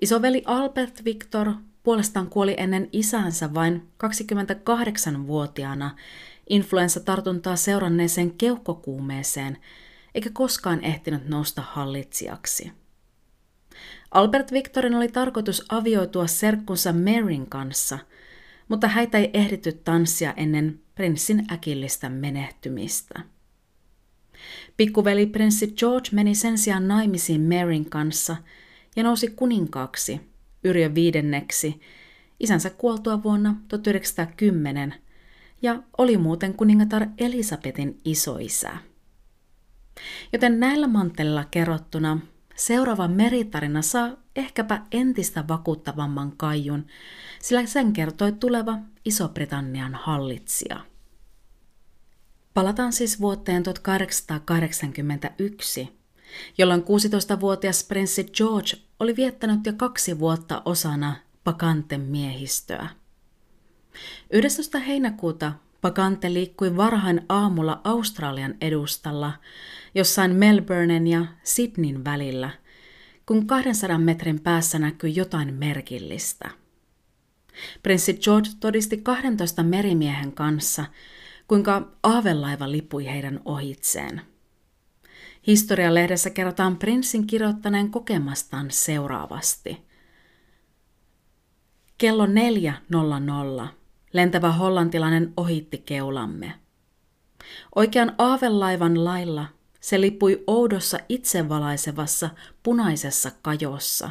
[0.00, 1.52] Isoveli Albert Victor
[1.86, 5.96] puolestaan kuoli ennen isänsä vain 28-vuotiaana
[6.48, 9.58] influenssatartuntaa seuranneeseen keuhkokuumeeseen,
[10.14, 12.72] eikä koskaan ehtinyt nousta hallitsijaksi.
[14.10, 17.98] Albert Victorin oli tarkoitus avioitua serkkunsa Maryn kanssa,
[18.68, 23.20] mutta häitä ei ehditty tanssia ennen prinssin äkillistä menehtymistä.
[24.76, 28.36] Pikkuveli prinssi George meni sen sijaan naimisiin Maryn kanssa
[28.96, 30.35] ja nousi kuninkaaksi,
[30.66, 31.80] Yrjö viidenneksi,
[32.40, 34.94] isänsä kuoltua vuonna 1910
[35.62, 38.70] ja oli muuten kuningatar Elisabetin isoisä.
[40.32, 42.18] Joten näillä mantelilla kerrottuna
[42.56, 46.86] seuraava meritarina saa ehkäpä entistä vakuuttavamman kaijun,
[47.42, 50.80] sillä sen kertoi tuleva Iso-Britannian hallitsija.
[52.54, 55.95] Palataan siis vuoteen 1881,
[56.58, 62.88] jolloin 16-vuotias prinssi George oli viettänyt jo kaksi vuotta osana Pakanten miehistöä.
[64.30, 64.78] 11.
[64.78, 69.32] heinäkuuta Pagante liikkui varhain aamulla Australian edustalla,
[69.94, 72.50] jossain Melbournen ja Sydneyn välillä,
[73.26, 76.50] kun 200 metrin päässä näkyi jotain merkillistä.
[77.82, 80.84] Prinssi George todisti 12 merimiehen kanssa,
[81.48, 84.22] kuinka aavelaiva lipui heidän ohitseen.
[85.46, 89.86] Historialehdessä kerrotaan prinssin kirjoittaneen kokemastaan seuraavasti.
[91.98, 93.68] Kello 4.00
[94.12, 96.54] lentävä hollantilainen ohitti keulamme.
[97.74, 99.46] Oikean aavelaivan lailla
[99.80, 102.30] se lipui oudossa itsevalaisevassa
[102.62, 104.10] punaisessa kajossa,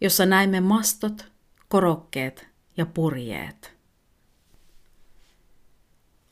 [0.00, 1.32] jossa näimme mastot,
[1.68, 3.72] korokkeet ja purjeet.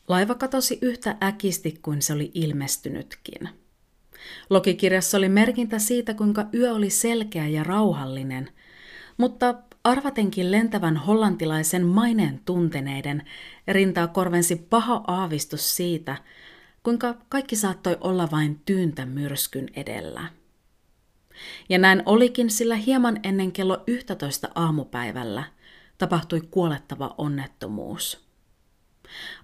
[0.09, 3.49] Laiva katosi yhtä äkisti kuin se oli ilmestynytkin.
[4.51, 8.51] Logikirjassa oli merkintä siitä, kuinka yö oli selkeä ja rauhallinen,
[9.17, 9.55] mutta
[9.85, 13.23] arvatenkin lentävän hollantilaisen maineen tunteneiden
[13.69, 16.17] rintaa korvensi paha aavistus siitä,
[16.83, 20.25] kuinka kaikki saattoi olla vain tyyntä myrskyn edellä.
[21.69, 25.45] Ja näin olikin, sillä hieman ennen kello 11 aamupäivällä
[25.99, 28.25] tapahtui kuolettava onnettomuus.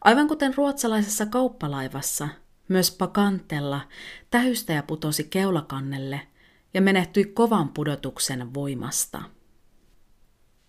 [0.04, 2.28] Aivan kuten ruotsalaisessa kauppalaivassa,
[2.68, 3.80] myös Pakantella
[4.30, 6.20] tähystäjä putosi keulakannelle
[6.74, 9.22] ja menehtyi kovan pudotuksen voimasta.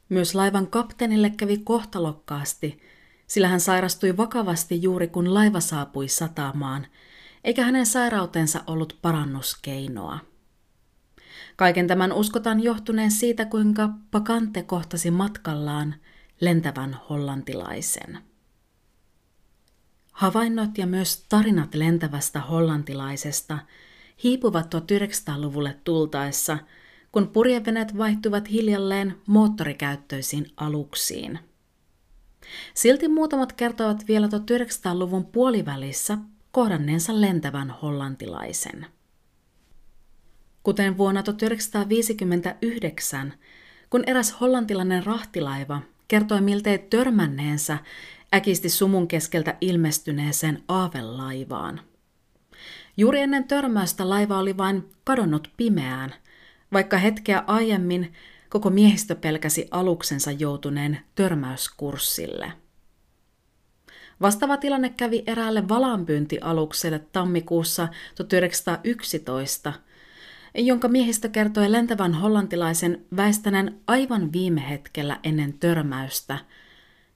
[0.10, 2.82] Myös laivan kapteenille kävi kohtalokkaasti,
[3.28, 6.88] sillä hän sairastui vakavasti juuri kun laiva saapui satamaan,
[7.44, 10.20] eikä hänen sairautensa ollut parannuskeinoa.
[11.56, 15.96] Kaiken tämän uskotaan johtuneen siitä, kuinka Pakante kohtasi matkallaan
[16.42, 18.27] lentävän hollantilaisen.
[20.18, 23.60] Havainnot ja myös tarinat lentävästä hollantilaisesta
[24.24, 26.58] hiipuvat 1900-luvulle tultaessa,
[27.12, 31.40] kun purjeveneet vaihtuivat hiljalleen moottorikäyttöisiin aluksiin.
[32.74, 36.18] Silti muutamat kertovat vielä 1900-luvun puolivälissä
[36.52, 38.86] kohdanneensa lentävän hollantilaisen.
[40.64, 43.34] Kuten vuonna 1959,
[43.90, 47.78] kun eräs hollantilainen rahtilaiva kertoi miltei törmänneensä
[48.34, 51.82] äkisti sumun keskeltä ilmestyneeseen aavelaivaan.
[52.98, 56.14] Juuri ennen törmäystä laiva oli vain kadonnut pimeään,
[56.74, 58.14] vaikka hetkeä aiemmin
[58.50, 62.54] koko miehistö pelkäsi aluksensa joutuneen törmäyskurssille.
[64.22, 69.74] Vastaava tilanne kävi eräälle valaanpyyntialukselle tammikuussa 1911,
[70.56, 76.38] jonka miehistö kertoi lentävän hollantilaisen väistäneen aivan viime hetkellä ennen törmäystä–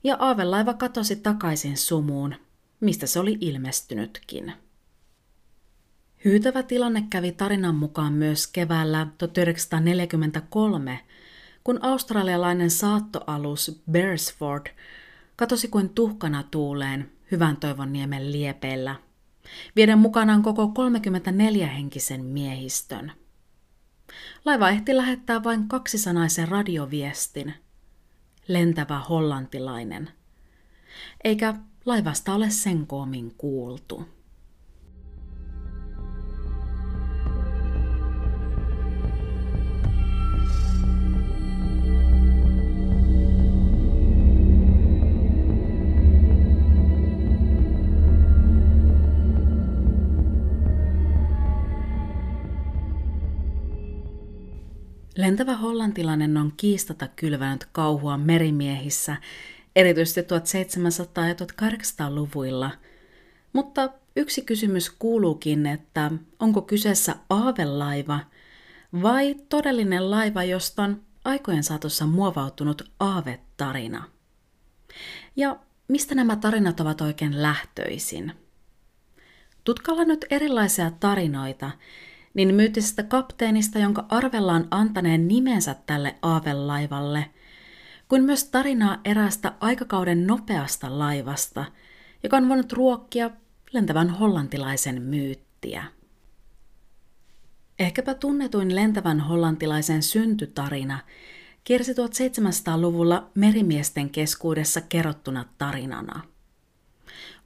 [0.04, 2.36] ja aavelaiva katosi takaisin sumuun,
[2.80, 4.54] mistä se oli ilmestynytkin.
[6.26, 11.00] Hyytävä tilanne kävi tarinan mukaan myös keväällä 1943,
[11.64, 14.66] kun australialainen saattoalus Beresford
[15.36, 18.96] katosi kuin tuhkana tuuleen hyvän toivon niemen liepeillä,
[19.76, 23.12] vieden mukanaan koko 34 henkisen miehistön.
[24.46, 27.54] Laiva ehti lähettää vain kaksisanaisen radioviestin–
[28.48, 30.10] lentävä hollantilainen.
[31.24, 31.54] Eikä
[31.86, 34.10] laivasta ole sen koomin kuultu.
[55.22, 59.18] Lentävä hollantilainen on kiistata kylvänyt kauhua merimiehissä,
[59.76, 60.26] erityisesti 1700-
[61.28, 62.72] ja 1800-luvuilla.
[63.54, 68.20] Mutta yksi kysymys kuuluukin, että onko kyseessä aavelaiva
[69.02, 74.04] vai todellinen laiva, josta on aikojen saatossa muovautunut aavetarina?
[75.36, 78.34] Ja mistä nämä tarinat ovat oikein lähtöisin?
[79.64, 81.72] Tutkalla nyt erilaisia tarinoita,
[82.34, 87.26] niin myyttisestä kapteenista, jonka arvellaan antaneen nimensä tälle aavelaivalle,
[88.10, 91.66] kuin myös tarinaa eräästä aikakauden nopeasta laivasta,
[92.24, 93.30] joka on voinut ruokkia
[93.72, 95.84] lentävän hollantilaisen myyttiä.
[97.80, 101.00] Ehkäpä tunnetuin lentävän hollantilaisen syntytarina
[101.64, 106.22] kiersi 1700-luvulla merimiesten keskuudessa kerrottuna tarinana.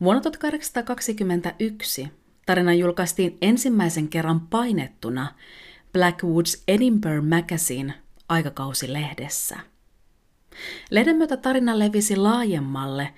[0.02, 2.12] Vuonna 1821
[2.45, 5.36] Tarina julkaistiin ensimmäisen kerran painettuna
[5.93, 7.93] Blackwoods Edinburgh Magazine
[8.29, 9.60] aikakausilehdessä.
[10.91, 13.13] Lehden myötä tarina levisi laajemmalle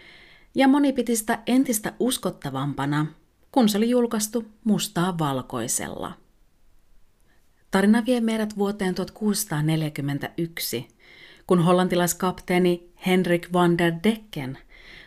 [0.55, 3.05] ja moni piti sitä entistä uskottavampana,
[3.51, 6.13] kun se oli julkaistu mustaa valkoisella.
[7.71, 10.87] Tarina vie meidät vuoteen 1641,
[11.47, 14.58] kun hollantilaiskapteeni Henrik van der Decken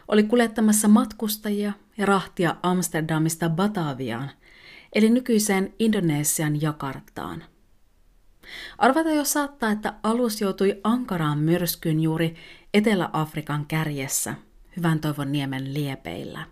[0.08, 4.30] oli kuljettamassa matkustajia ja rahtia Amsterdamista Bataviaan,
[4.92, 7.44] eli nykyiseen Indonesian Jakartaan.
[8.78, 12.34] Arvata jo saattaa, että alus joutui ankaraan myrskyyn juuri
[12.74, 14.34] Etelä-Afrikan kärjessä,
[14.76, 16.46] hyvän toivon niemen liepeillä.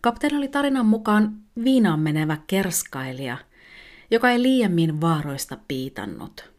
[0.00, 3.38] Kapteeni oli tarinan mukaan viinaan menevä kerskailija,
[4.10, 6.52] joka ei liiemmin vaaroista piitannut.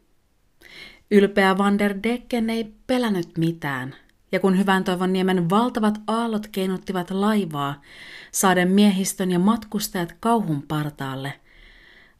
[1.10, 3.94] Ylpeä Van der Decken ei pelännyt mitään
[4.34, 7.80] ja kun hyvän toivon niemen valtavat aallot keinuttivat laivaa,
[8.32, 11.40] saaden miehistön ja matkustajat kauhun partaalle,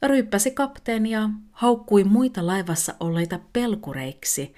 [0.03, 4.53] ryyppäsi kapteeni ja haukkui muita laivassa olleita pelkureiksi,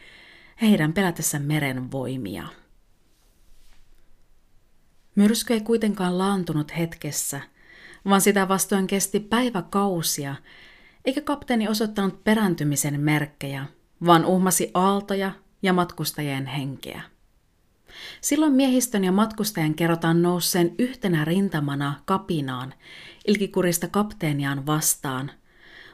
[0.62, 2.48] heidän pelätessä meren voimia.
[5.16, 7.42] Myrsky ei kuitenkaan laantunut hetkessä,
[8.10, 10.36] vaan sitä vastoin kesti päiväkausia,
[11.06, 13.66] eikä kapteeni osoittanut perääntymisen merkkejä,
[14.06, 15.32] vaan uhmasi aaltoja
[15.62, 17.17] ja matkustajien henkeä.
[18.22, 22.74] Silloin miehistön ja matkustajan kerrotaan nousseen yhtenä rintamana kapinaan,
[23.28, 25.32] ilkikurista kapteeniaan vastaan,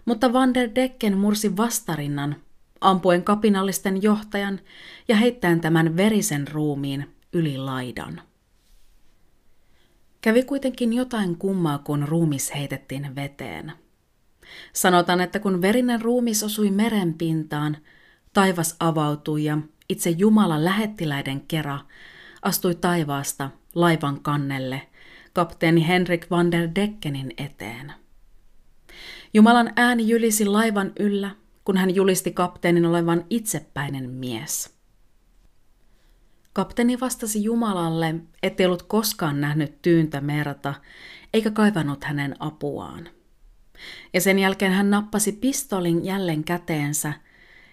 [0.06, 2.36] mutta Van der Decken mursi vastarinnan,
[2.82, 4.60] ampuen kapinallisten johtajan
[5.08, 8.22] ja heittäen tämän verisen ruumiin yli laidan.
[10.22, 13.74] Kävi kuitenkin jotain kummaa, kun ruumis heitettiin veteen.
[14.74, 17.78] Sanotaan, että kun verinen ruumis osui meren pintaan,
[18.34, 19.58] taivas avautui ja
[19.90, 21.80] itse Jumalan lähettiläiden kera
[22.42, 24.82] astui taivaasta laivan kannelle
[25.34, 27.94] kapteeni Henrik van der Deckenin eteen.
[29.34, 31.30] Jumalan ääni jylisi laivan yllä,
[31.66, 34.74] kun hän julisti kapteenin olevan itsepäinen mies.
[36.54, 40.74] Kapteeni vastasi Jumalalle, ettei ollut koskaan nähnyt tyyntä merta,
[41.34, 43.10] eikä kaivannut hänen apuaan.
[44.14, 47.14] Ja sen jälkeen hän nappasi pistolin jälleen käteensä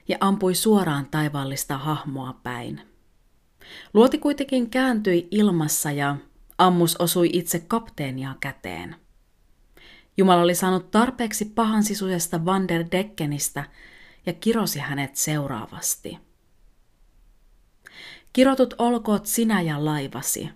[0.08, 2.80] ja ampui suoraan taivaallista hahmoa päin.
[3.94, 6.16] Luoti kuitenkin kääntyi ilmassa ja
[6.58, 8.96] ammus osui itse kapteenia käteen.
[10.16, 13.64] Jumala oli saanut tarpeeksi pahan sisuisesta Van der Deckenistä
[14.26, 16.18] ja kirosi hänet seuraavasti.
[18.32, 20.50] Kirotut olkoot sinä ja laivasi.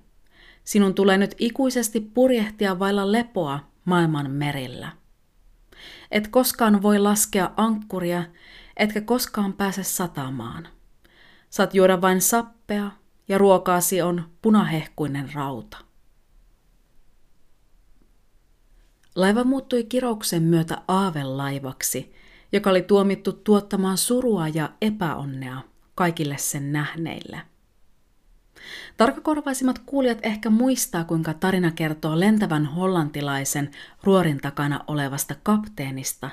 [0.65, 4.93] Sinun tulee nyt ikuisesti purjehtia vailla lepoa maailman merillä.
[6.11, 8.25] Et koskaan voi laskea ankkuria,
[8.77, 10.69] etkä koskaan pääse satamaan.
[11.51, 12.91] Saat juoda vain sappea
[13.29, 15.77] ja ruokaasi on punahehkuinen rauta.
[19.15, 22.15] Laiva muuttui kirouksen myötä aavelaivaksi,
[22.53, 25.61] joka oli tuomittu tuottamaan surua ja epäonnea
[25.95, 27.41] kaikille sen nähneille.
[28.97, 33.71] Tarkakorvaisimmat kuulijat ehkä muistaa, kuinka tarina kertoo lentävän hollantilaisen
[34.03, 36.31] ruorin takana olevasta kapteenista,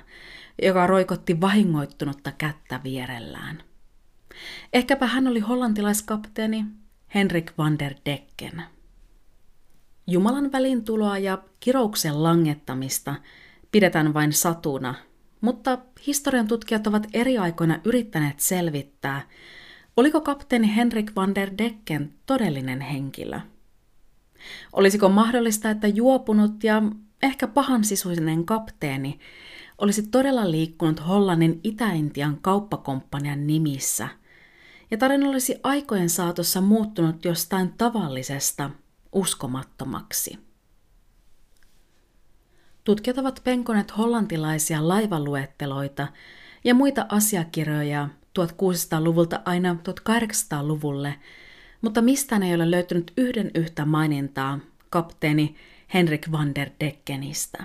[0.62, 3.64] joka roikotti vahingoittunutta kättä vierellään.
[4.74, 6.66] Ehkäpä hän oli hollantilaiskapteeni
[7.16, 8.64] Henrik van der Decken.
[10.08, 13.16] Jumalan välintuloa ja kirouksen langettamista
[13.72, 14.96] pidetään vain satuna,
[15.42, 19.22] mutta historian tutkijat ovat eri aikoina yrittäneet selvittää,
[19.98, 23.40] oliko kapteeni Henrik van der Decken todellinen henkilö.
[24.74, 26.82] Olisiko mahdollista, että juopunut ja
[27.24, 29.20] ehkä pahansisuinen kapteeni
[29.82, 34.08] olisi todella liikkunut Hollannin Itä-Intian kauppakomppanian nimissä,
[34.92, 38.70] ja tarina olisi aikojen saatossa muuttunut jostain tavallisesta
[39.12, 40.40] uskomattomaksi.
[42.84, 46.08] Tutkijat ovat penkoneet hollantilaisia laivaluetteloita
[46.64, 48.10] ja muita asiakirjoja
[48.40, 49.76] 1600-luvulta aina
[50.10, 51.16] 1800-luvulle,
[51.82, 54.60] mutta mistään ei ole löytynyt yhden yhtä mainintaa
[54.90, 55.56] kapteeni
[55.94, 57.64] Henrik van der Deckenistä.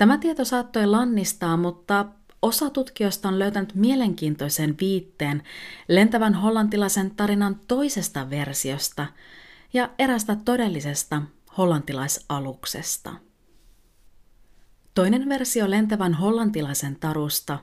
[0.00, 2.06] Tämä tieto saattoi lannistaa, mutta
[2.42, 5.42] osa tutkijoista on löytänyt mielenkiintoisen viitteen
[5.88, 9.06] lentävän hollantilaisen tarinan toisesta versiosta
[9.72, 11.22] ja erästä todellisesta
[11.58, 13.14] hollantilaisaluksesta.
[14.94, 17.58] Toinen versio lentävän hollantilaisen tarusta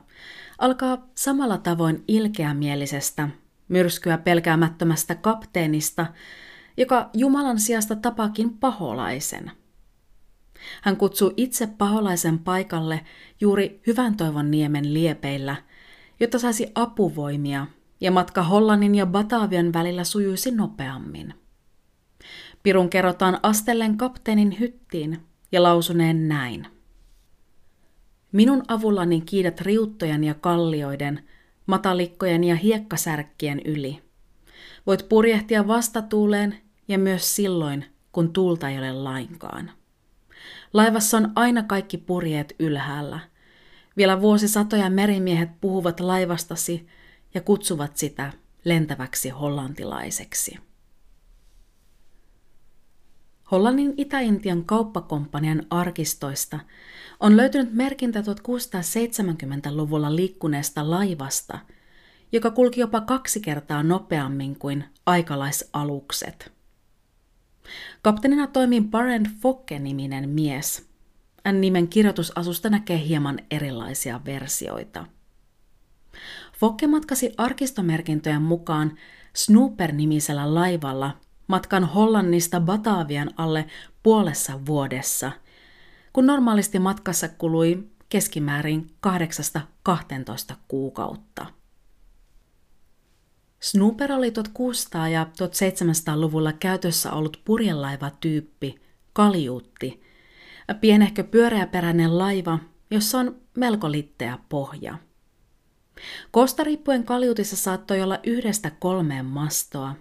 [0.58, 3.28] alkaa samalla tavoin ilkeämielisestä,
[3.68, 6.06] myrskyä pelkäämättömästä kapteenista,
[6.76, 9.57] joka Jumalan sijasta tapakin paholaisen.
[10.82, 13.00] Hän kutsuu itse paholaisen paikalle
[13.40, 15.56] juuri hyvän toivon niemen liepeillä,
[16.20, 17.66] jotta saisi apuvoimia
[18.00, 21.34] ja matka Hollannin ja Batavian välillä sujuisi nopeammin.
[22.62, 25.18] Pirun kerrotaan astellen kapteenin hyttiin
[25.52, 26.66] ja lausuneen näin.
[28.32, 31.24] Minun avullani kiidät riuttojen ja kallioiden,
[31.66, 34.02] matalikkojen ja hiekkasärkkien yli.
[34.86, 39.70] Voit purjehtia vastatuuleen ja myös silloin, kun tuulta ei ole lainkaan.
[40.72, 43.20] Laivassa on aina kaikki purjeet ylhäällä.
[43.96, 46.86] Vielä vuosisatoja merimiehet puhuvat laivastasi
[47.34, 48.32] ja kutsuvat sitä
[48.64, 50.58] lentäväksi hollantilaiseksi.
[53.50, 56.58] Hollannin Itä-Intian kauppakomppanian arkistoista
[57.20, 61.58] on löytynyt merkintä 1670-luvulla liikkuneesta laivasta,
[62.32, 66.57] joka kulki jopa kaksi kertaa nopeammin kuin aikalaisalukset.
[68.02, 70.88] Kapteenina toimii Barend Fokke-niminen mies.
[71.52, 75.06] N-nimen kirjoitusasusta näkee hieman erilaisia versioita.
[76.58, 78.96] Fokke matkasi arkistomerkintöjen mukaan
[79.34, 83.66] Snooper-nimisellä laivalla matkan Hollannista Batavian alle
[84.02, 85.32] puolessa vuodessa,
[86.12, 88.90] kun normaalisti matkassa kului keskimäärin
[90.52, 91.46] 8-12 kuukautta.
[93.60, 98.80] Snooper oli 1600- ja 1700-luvulla käytössä ollut purjelaivatyyppi,
[99.12, 100.02] kaljuutti,
[100.80, 102.58] pienehkö pyöreäperäinen laiva,
[102.90, 104.98] jossa on melko litteä pohja.
[106.30, 109.94] Kostariippuen kaljuutissa saattoi olla yhdestä kolmeen mastoa,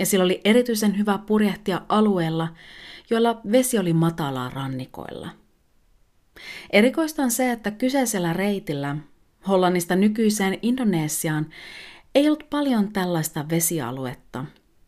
[0.00, 2.48] ja sillä oli erityisen hyvä purjehtia alueella,
[3.10, 5.28] joilla vesi oli matalaa rannikoilla.
[6.70, 8.96] Erikoista on se, että kyseisellä reitillä,
[9.48, 11.46] Hollannista nykyiseen Indonesiaan,
[12.14, 14.44] ei ollut paljon tällaista vesialuetta,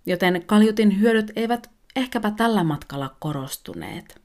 [0.07, 4.21] joten kaljutin hyödyt eivät ehkäpä tällä matkalla korostuneet.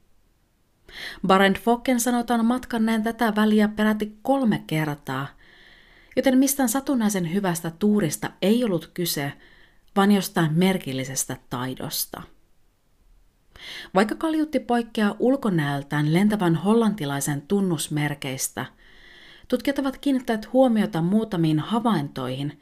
[1.26, 5.26] Barend Fokken sanotaan matkanneen tätä väliä peräti kolme kertaa,
[6.16, 9.32] joten mistään satunnaisen hyvästä tuurista ei ollut kyse,
[9.96, 12.22] vaan jostain merkillisestä taidosta.
[13.94, 18.66] Vaikka kaljutti poikkeaa ulkonäöltään lentävän hollantilaisen tunnusmerkeistä,
[19.48, 22.60] tutkijat ovat kiinnittäneet huomiota muutamiin havaintoihin,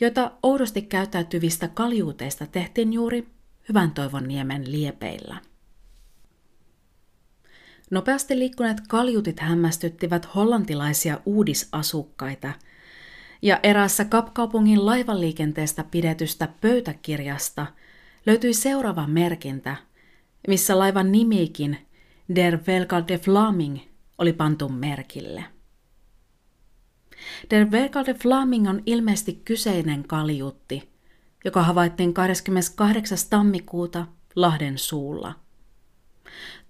[0.00, 3.28] joita oudosti käyttäytyvistä kaljuuteista tehtiin juuri
[3.68, 5.36] Hyvän toivon niemen liepeillä.
[7.90, 12.52] Nopeasti liikkuneet kaljutit hämmästyttivät hollantilaisia uudisasukkaita,
[13.42, 17.66] ja eräässä Kapkaupungin laivaliikenteestä pidetystä pöytäkirjasta
[18.26, 19.76] löytyi seuraava merkintä,
[20.48, 21.86] missä laivan nimikin
[22.34, 23.78] Der Velgal de Flaming
[24.18, 25.44] oli pantu merkille.
[27.50, 30.88] Der Velgal de Flaming on ilmeisesti kyseinen kaljutti,
[31.44, 33.18] joka havaittiin 28.
[33.30, 34.06] tammikuuta
[34.36, 35.34] Lahden suulla–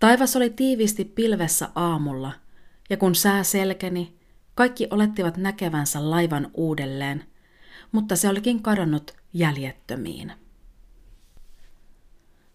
[0.00, 2.32] Taivas oli tiiviisti pilvessä aamulla,
[2.90, 4.16] ja kun sää selkeni,
[4.54, 7.24] kaikki olettivat näkevänsä laivan uudelleen,
[7.92, 10.32] mutta se olikin kadonnut jäljettömiin.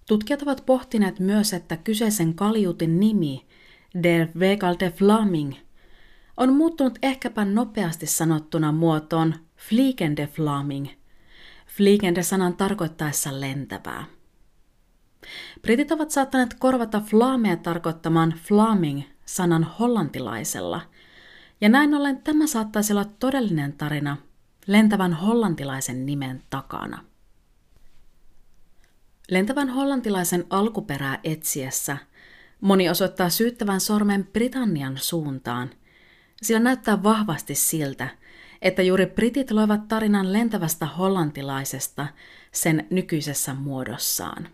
[0.08, 3.46] Tutkijat ovat pohtineet myös, että kyseisen kaljutin nimi,
[4.04, 5.54] Der Vegal de Flaming,
[6.38, 10.88] on muuttunut ehkäpä nopeasti sanottuna muotoon Fliegende Flaming,
[11.68, 14.06] Fliegende sanan tarkoittaessa lentävää.
[15.62, 20.82] Britit ovat saattaneet korvata flaamea tarkoittamaan flaming sanan hollantilaisella,
[21.62, 24.18] ja näin ollen tämä saattaisi olla todellinen tarina
[24.68, 27.04] lentävän hollantilaisen nimen takana.
[29.30, 31.98] Lentävän hollantilaisen alkuperää etsiessä
[32.62, 35.70] moni osoittaa syyttävän sormen Britannian suuntaan,
[36.42, 38.08] sillä näyttää vahvasti siltä,
[38.62, 42.08] että juuri britit loivat tarinan lentävästä hollantilaisesta
[42.52, 44.48] sen nykyisessä muodossaan.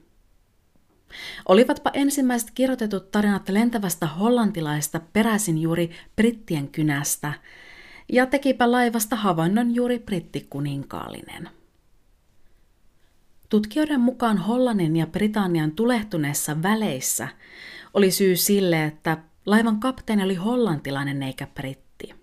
[1.47, 7.33] Olivatpa ensimmäiset kirjoitetut tarinat lentävästä hollantilaista peräisin juuri brittien kynästä,
[8.11, 11.49] ja tekipä laivasta havainnon juuri brittikuninkaalinen.
[13.49, 17.27] Tutkijoiden mukaan Hollannin ja Britannian tulehtuneessa väleissä
[17.93, 19.17] oli syy sille, että
[19.47, 22.13] laivan kapteeni oli hollantilainen eikä britti.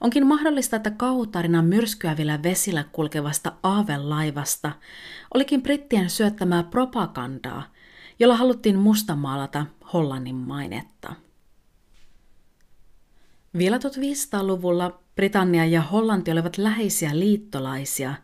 [0.00, 4.72] Onkin mahdollista, että kauhutarina myrskyävillä vesillä kulkevasta aavelaivasta
[5.34, 7.62] olikin brittien syöttämää propagandaa,
[8.18, 11.14] jolla haluttiin mustamaalata Hollannin mainetta.
[13.58, 18.14] Vielä 1500-luvulla Britannia ja Hollanti olivat läheisiä liittolaisia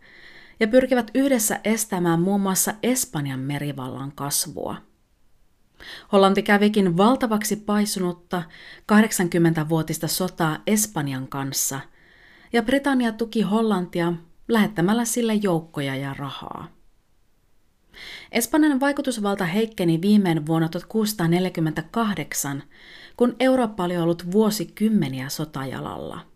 [0.61, 4.77] ja pyrkivät yhdessä estämään muun muassa Espanjan merivallan kasvua–
[6.13, 8.43] Hollanti kävikin valtavaksi paisunutta
[8.93, 11.81] 80-vuotista sotaa Espanjan kanssa,
[12.53, 14.13] ja Britannia tuki Hollantia
[14.49, 16.69] lähettämällä sille joukkoja ja rahaa.
[18.33, 22.63] Espanjan vaikutusvalta heikkeni viimein vuonna 1648,
[23.17, 26.27] kun Eurooppa oli ollut vuosikymmeniä sotajalalla.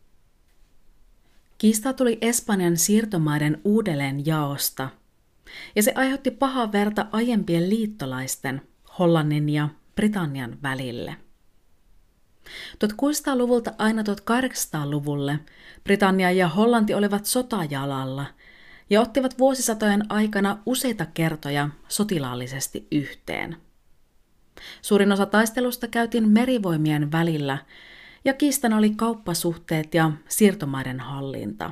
[1.58, 4.88] Kiista tuli Espanjan siirtomaiden uudelleen jaosta,
[5.76, 8.62] ja se aiheutti pahaa verta aiempien liittolaisten–
[8.98, 11.16] Hollannin ja Britannian välille.
[12.84, 15.38] 1600-luvulta aina 1800-luvulle
[15.84, 18.26] Britannia ja Hollanti olivat sotajalalla
[18.90, 23.56] ja ottivat vuosisatojen aikana useita kertoja sotilaallisesti yhteen.
[24.82, 27.58] Suurin osa taistelusta käytiin merivoimien välillä
[28.24, 31.70] ja kiistana oli kauppasuhteet ja siirtomaiden hallinta.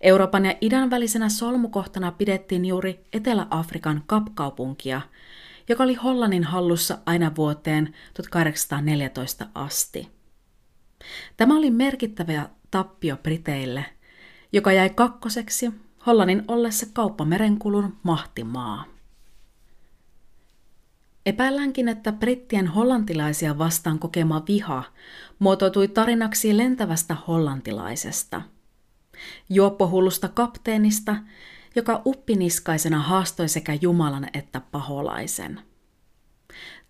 [0.00, 5.00] Euroopan ja idän välisenä solmukohtana pidettiin juuri Etelä-Afrikan kapkaupunkia,
[5.70, 10.08] joka oli Hollannin hallussa aina vuoteen 1814 asti.
[11.36, 13.84] Tämä oli merkittävä tappio Briteille,
[14.52, 15.70] joka jäi kakkoseksi
[16.06, 18.84] Hollannin ollessa kauppamerenkulun mahtimaa.
[21.26, 24.84] Epäilläänkin, että brittien hollantilaisia vastaan kokema viha
[25.38, 28.42] muotoutui tarinaksi lentävästä hollantilaisesta.
[29.48, 31.16] Juoppohullusta kapteenista,
[31.76, 35.60] joka uppiniskaisena haastoi sekä Jumalan että paholaisen.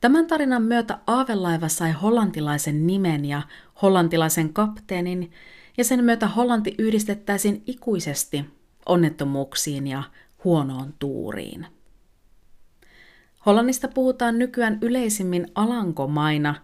[0.00, 3.42] Tämän tarinan myötä aavelaiva sai hollantilaisen nimen ja
[3.82, 5.32] hollantilaisen kapteenin,
[5.76, 8.44] ja sen myötä Hollanti yhdistettäisiin ikuisesti
[8.86, 10.02] onnettomuuksiin ja
[10.44, 11.66] huonoon tuuriin.
[13.46, 16.54] Hollannista puhutaan nykyään yleisimmin Alankomaina,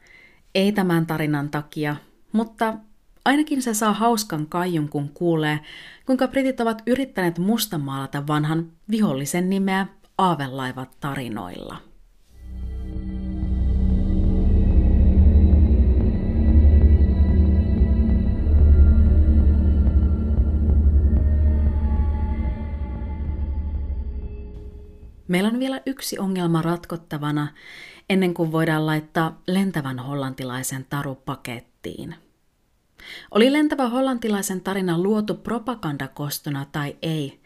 [0.54, 1.96] ei tämän tarinan takia,
[2.32, 2.74] mutta
[3.26, 5.60] ainakin se saa hauskan kaijun, kun kuulee,
[6.06, 9.86] kuinka britit ovat yrittäneet mustamaalata vanhan vihollisen nimeä
[10.18, 11.76] aavelaivat tarinoilla.
[25.28, 27.48] Meillä on vielä yksi ongelma ratkottavana
[28.10, 32.25] ennen kuin voidaan laittaa lentävän hollantilaisen taru pakettiin.
[33.30, 37.40] Oli lentävä hollantilaisen tarina luotu propagandakostona tai ei,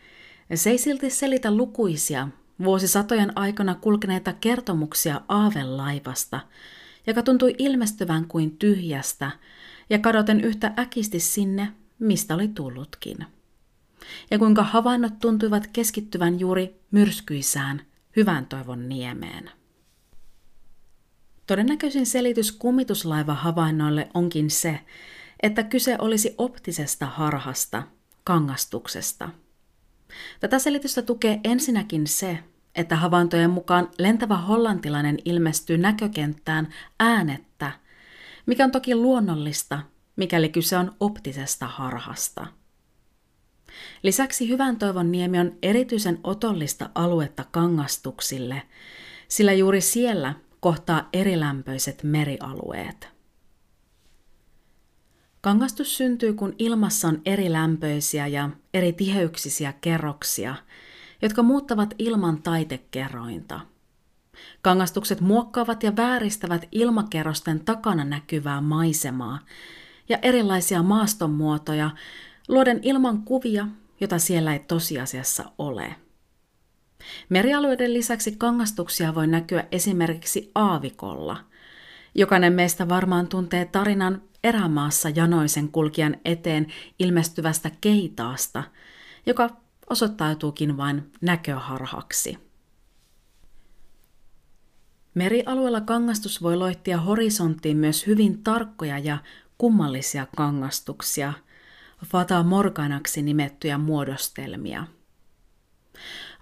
[0.55, 2.29] se ei silti selitä lukuisia
[2.65, 6.41] vuosisatojen aikana kulkeneita kertomuksia aavelaivasta,
[7.07, 9.31] joka tuntui ilmestyvän kuin tyhjästä
[9.91, 13.17] ja kadoten yhtä äkisti sinne, mistä oli tullutkin
[14.31, 17.83] ja kuinka havainnot tuntuivat keskittyvän juuri myrskyisään
[18.17, 19.51] hyvän toivon niemeen.
[21.47, 24.81] Todennäköisin selitys kumituslaiva-havainnoille onkin se,
[25.43, 27.83] että kyse olisi optisesta harhasta,
[28.25, 29.29] kangastuksesta.
[30.41, 32.39] Tätä selitystä tukee ensinnäkin se,
[32.75, 36.69] että havaintojen mukaan lentävä hollantilainen ilmestyy näkökenttään
[37.01, 37.73] äänettä,
[38.47, 39.83] mikä on toki luonnollista,
[40.17, 42.47] mikäli kyse on optisesta harhasta–
[44.03, 48.63] Lisäksi Hyvän toivon niemi on erityisen otollista aluetta kangastuksille,
[49.29, 53.20] sillä juuri siellä kohtaa erilämpöiset merialueet.
[55.41, 60.55] Kangastus syntyy, kun ilmassa on erilämpöisiä ja eri tiheyksisiä kerroksia,
[61.23, 63.61] jotka muuttavat ilman taitekerrointa.
[64.63, 69.39] Kangastukset muokkaavat ja vääristävät ilmakerrosten takana näkyvää maisemaa
[70.09, 71.91] ja erilaisia maastonmuotoja,
[72.49, 73.67] luoden ilman kuvia,
[74.01, 75.97] jota siellä ei tosiasiassa ole.
[77.29, 81.37] Merialueiden lisäksi kangastuksia voi näkyä esimerkiksi aavikolla.
[82.15, 86.67] Jokainen meistä varmaan tuntee tarinan erämaassa janoisen kulkijan eteen
[86.99, 88.65] ilmestyvästä keitaasta,
[89.27, 89.51] joka
[89.91, 92.39] osoittautuukin vain näköharhaksi.
[95.15, 99.19] Merialueella kangastus voi loittia horisonttiin myös hyvin tarkkoja ja
[99.59, 101.33] kummallisia kangastuksia–
[102.07, 104.87] Fata Morganaksi nimettyjä muodostelmia.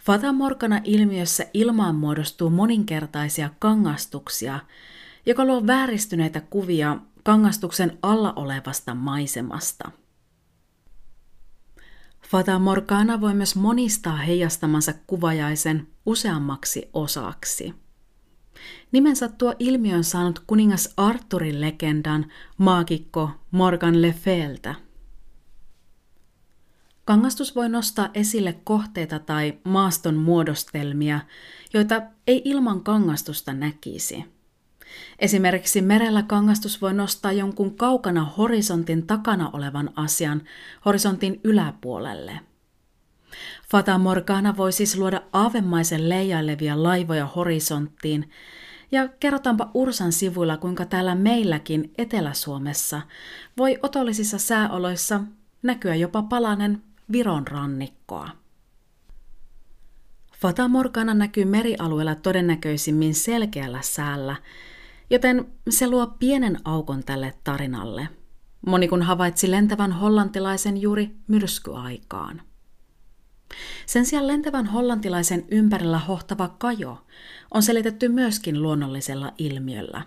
[0.01, 4.61] Fata Morgana-ilmiössä ilmaan muodostuu moninkertaisia kangastuksia,
[5.27, 6.97] joka luo vääristyneitä kuvia
[7.29, 9.91] kangastuksen alla olevasta maisemasta.
[12.31, 17.75] Fata Morgana voi myös monistaa heijastamansa kuvajaisen useammaksi osaksi.
[18.93, 22.27] Nimensä tuo ilmiön saanut kuningas Arturin legendan
[22.59, 24.75] maagikko Morgan Le Fayltä–
[27.05, 31.21] Kangastus voi nostaa esille kohteita tai maaston muodostelmia,
[31.75, 34.38] joita ei ilman kangastusta näkisi.
[35.19, 40.43] Esimerkiksi merellä kangastus voi nostaa jonkun kaukana horisontin takana olevan asian
[40.85, 42.41] horisontin yläpuolelle.
[43.71, 48.31] Fata Morgana voi siis luoda aavemaisen leijailevia laivoja horisonttiin,
[48.93, 53.03] ja kerrotaanpa Ursan sivuilla, kuinka täällä meilläkin Etelä-Suomessa
[53.59, 55.21] voi otollisissa sääoloissa
[55.63, 56.83] näkyä jopa palanen
[57.13, 58.29] Viron rannikkoa.
[60.41, 64.37] Fata Morgana näkyy merialueella todennäköisimmin selkeällä säällä,
[65.11, 68.09] joten se luo pienen aukon tälle tarinalle.
[68.67, 72.43] Moni kun havaitsi lentävän hollantilaisen juuri myrskyaikaan.
[73.87, 77.07] Sen sijaan lentävän hollantilaisen ympärillä hohtava kajo
[77.55, 80.03] on selitetty myöskin luonnollisella ilmiöllä,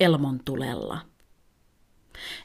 [0.00, 1.00] elmon tulella–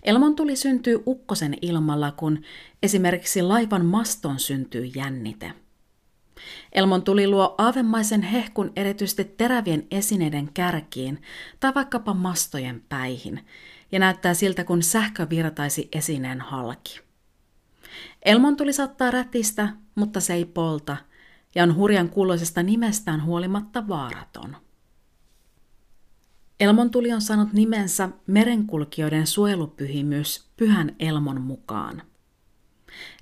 [0.03, 2.41] Elmon tuli syntyy ukkosen ilmalla, kun
[2.83, 5.53] esimerkiksi laivan maston syntyy jännite.
[6.71, 11.21] Elmon tuli luo aavemaisen hehkun erityisesti terävien esineiden kärkiin
[11.59, 13.45] tai vaikkapa mastojen päihin,
[13.91, 16.99] ja näyttää siltä, kun sähkö virtaisi esineen halki.
[18.25, 20.97] Elmon tuli saattaa rätistä, mutta se ei polta,
[21.55, 24.57] ja on hurjan kuuloisesta nimestään huolimatta vaaraton.
[26.59, 32.01] Elmon tuli on saanut nimensä merenkulkijoiden suojelupyhimys Pyhän Elmon mukaan.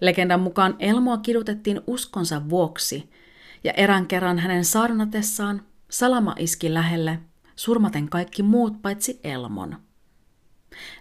[0.02, 3.10] Legendan mukaan Elmoa kidutettiin uskonsa vuoksi,
[3.64, 7.20] ja erään kerran hänen saarnatessaan salama iski lähelle,
[7.56, 9.78] surmaten kaikki muut paitsi Elmon.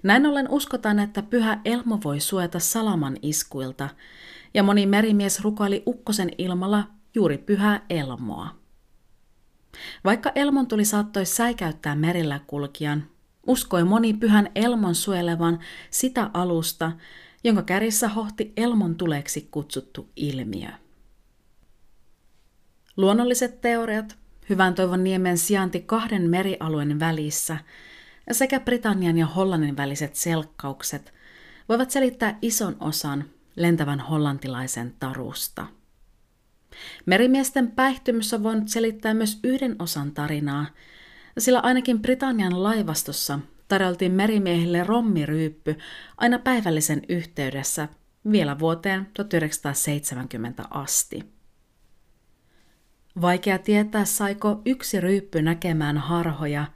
[0.03, 3.89] Näin ollen uskotaan, että pyhä Elmo voi suojata salaman iskuilta,
[4.55, 8.49] ja moni merimies rukoili ukkosen ilmalla juuri pyhää Elmoa.
[10.05, 13.05] Vaikka Elmon tuli saattoi säikäyttää merillä kulkijan,
[13.47, 15.59] uskoi moni pyhän Elmon suojelevan
[15.91, 16.93] sitä alusta,
[17.45, 20.69] jonka kärissä hohti Elmon tuleeksi kutsuttu ilmiö.
[22.97, 24.19] Luonnolliset teoriat,
[24.49, 27.59] hyvän toivon niemen sijainti kahden merialueen välissä
[28.33, 31.15] sekä Britannian ja Hollannin väliset selkkaukset
[31.69, 33.25] voivat selittää ison osan
[33.57, 35.67] lentävän hollantilaisen tarusta.
[37.07, 40.67] Merimiesten päihtymys on voinut selittää myös yhden osan tarinaa,
[41.39, 45.79] sillä ainakin Britannian laivastossa tarjoltiin merimiehille rommiryyppy
[46.17, 47.89] aina päivällisen yhteydessä
[48.33, 51.25] vielä vuoteen 1970 asti.
[53.21, 56.67] Vaikea tietää, saiko yksi ryyppy näkemään harhoja,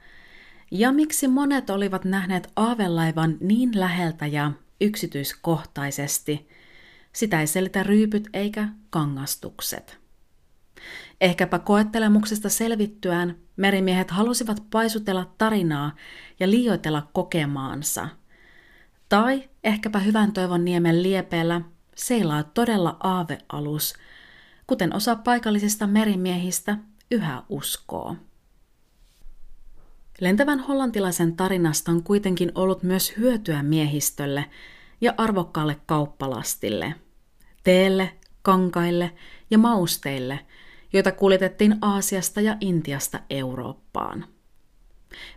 [0.71, 6.47] ja miksi monet olivat nähneet aavelaivan niin läheltä ja yksityiskohtaisesti.
[7.13, 9.99] Sitä ei selitä ryypyt eikä kangastukset.
[11.21, 15.95] Ehkäpä koettelemuksesta selvittyään merimiehet halusivat paisutella tarinaa
[16.43, 18.07] ja liioitella kokemaansa.
[19.09, 21.61] Tai ehkäpä hyvän toivon niemen liepeellä
[21.95, 23.93] seilaa todella aavealus,
[24.67, 26.77] kuten osa paikallisista merimiehistä
[27.11, 28.15] yhä uskoo.
[30.19, 34.45] Lentävän hollantilaisen tarinasta on kuitenkin ollut myös hyötyä miehistölle
[35.01, 36.95] ja arvokkaalle kauppalastille,
[37.63, 39.11] teelle, kankaille
[39.51, 40.39] ja mausteille,
[40.93, 44.25] joita kuljetettiin Aasiasta ja Intiasta Eurooppaan.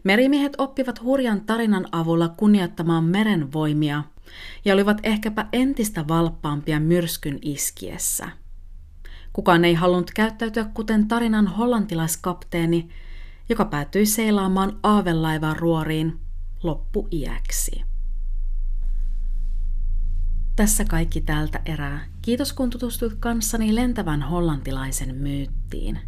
[0.05, 4.05] Merimiehet oppivat hurjan tarinan avulla kunnioittamaan meren voimia
[4.65, 8.29] ja olivat ehkäpä entistä valppaampia myrskyn iskiessä.
[9.33, 12.89] Kukaan ei halunnut käyttäytyä kuten tarinan hollantilaiskapteeni,
[13.49, 16.21] joka päätyi seilaamaan aavelaivan ruoriin
[16.63, 17.85] loppuiäksi.
[20.57, 22.07] Tässä kaikki tältä erää.
[22.23, 25.99] Kiitos kun tutustuit kanssani lentävän hollantilaisen myyttiin.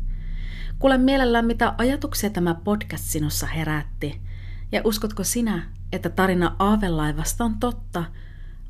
[0.78, 4.20] Kuule mielellään, mitä ajatuksia tämä podcast sinussa herätti,
[4.72, 5.62] ja uskotko sinä,
[5.92, 8.04] että tarina aavelaivasta on totta,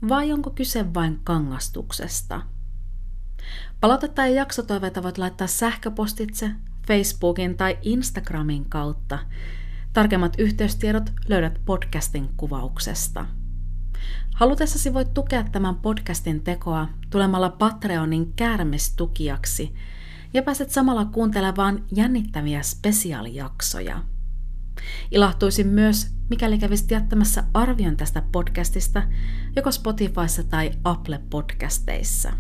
[0.09, 2.43] vai onko kyse vain kangastuksesta?
[3.81, 6.51] Palautetta ja jaksotoiveita voit laittaa sähköpostitse
[6.87, 9.19] Facebookin tai Instagramin kautta.
[9.93, 13.27] Tarkemmat yhteystiedot löydät podcastin kuvauksesta.
[14.35, 19.75] Halutessasi voit tukea tämän podcastin tekoa tulemalla Patreonin käärmestukijaksi
[20.39, 24.05] ja pääset samalla kuuntelemaan jännittäviä spesiaalijaksoja.
[25.11, 29.03] Ilahtuisin myös, mikäli kävisit jättämässä arvion tästä podcastista
[29.57, 32.33] joko Spotifyssa tai Apple Podcasteissa.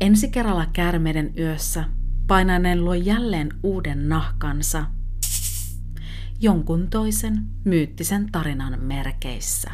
[0.00, 1.84] Ensi kerralla käärmeiden yössä
[2.26, 4.86] painainen luo jälleen uuden nahkansa
[6.40, 9.70] jonkun toisen myyttisen tarinan merkeissä.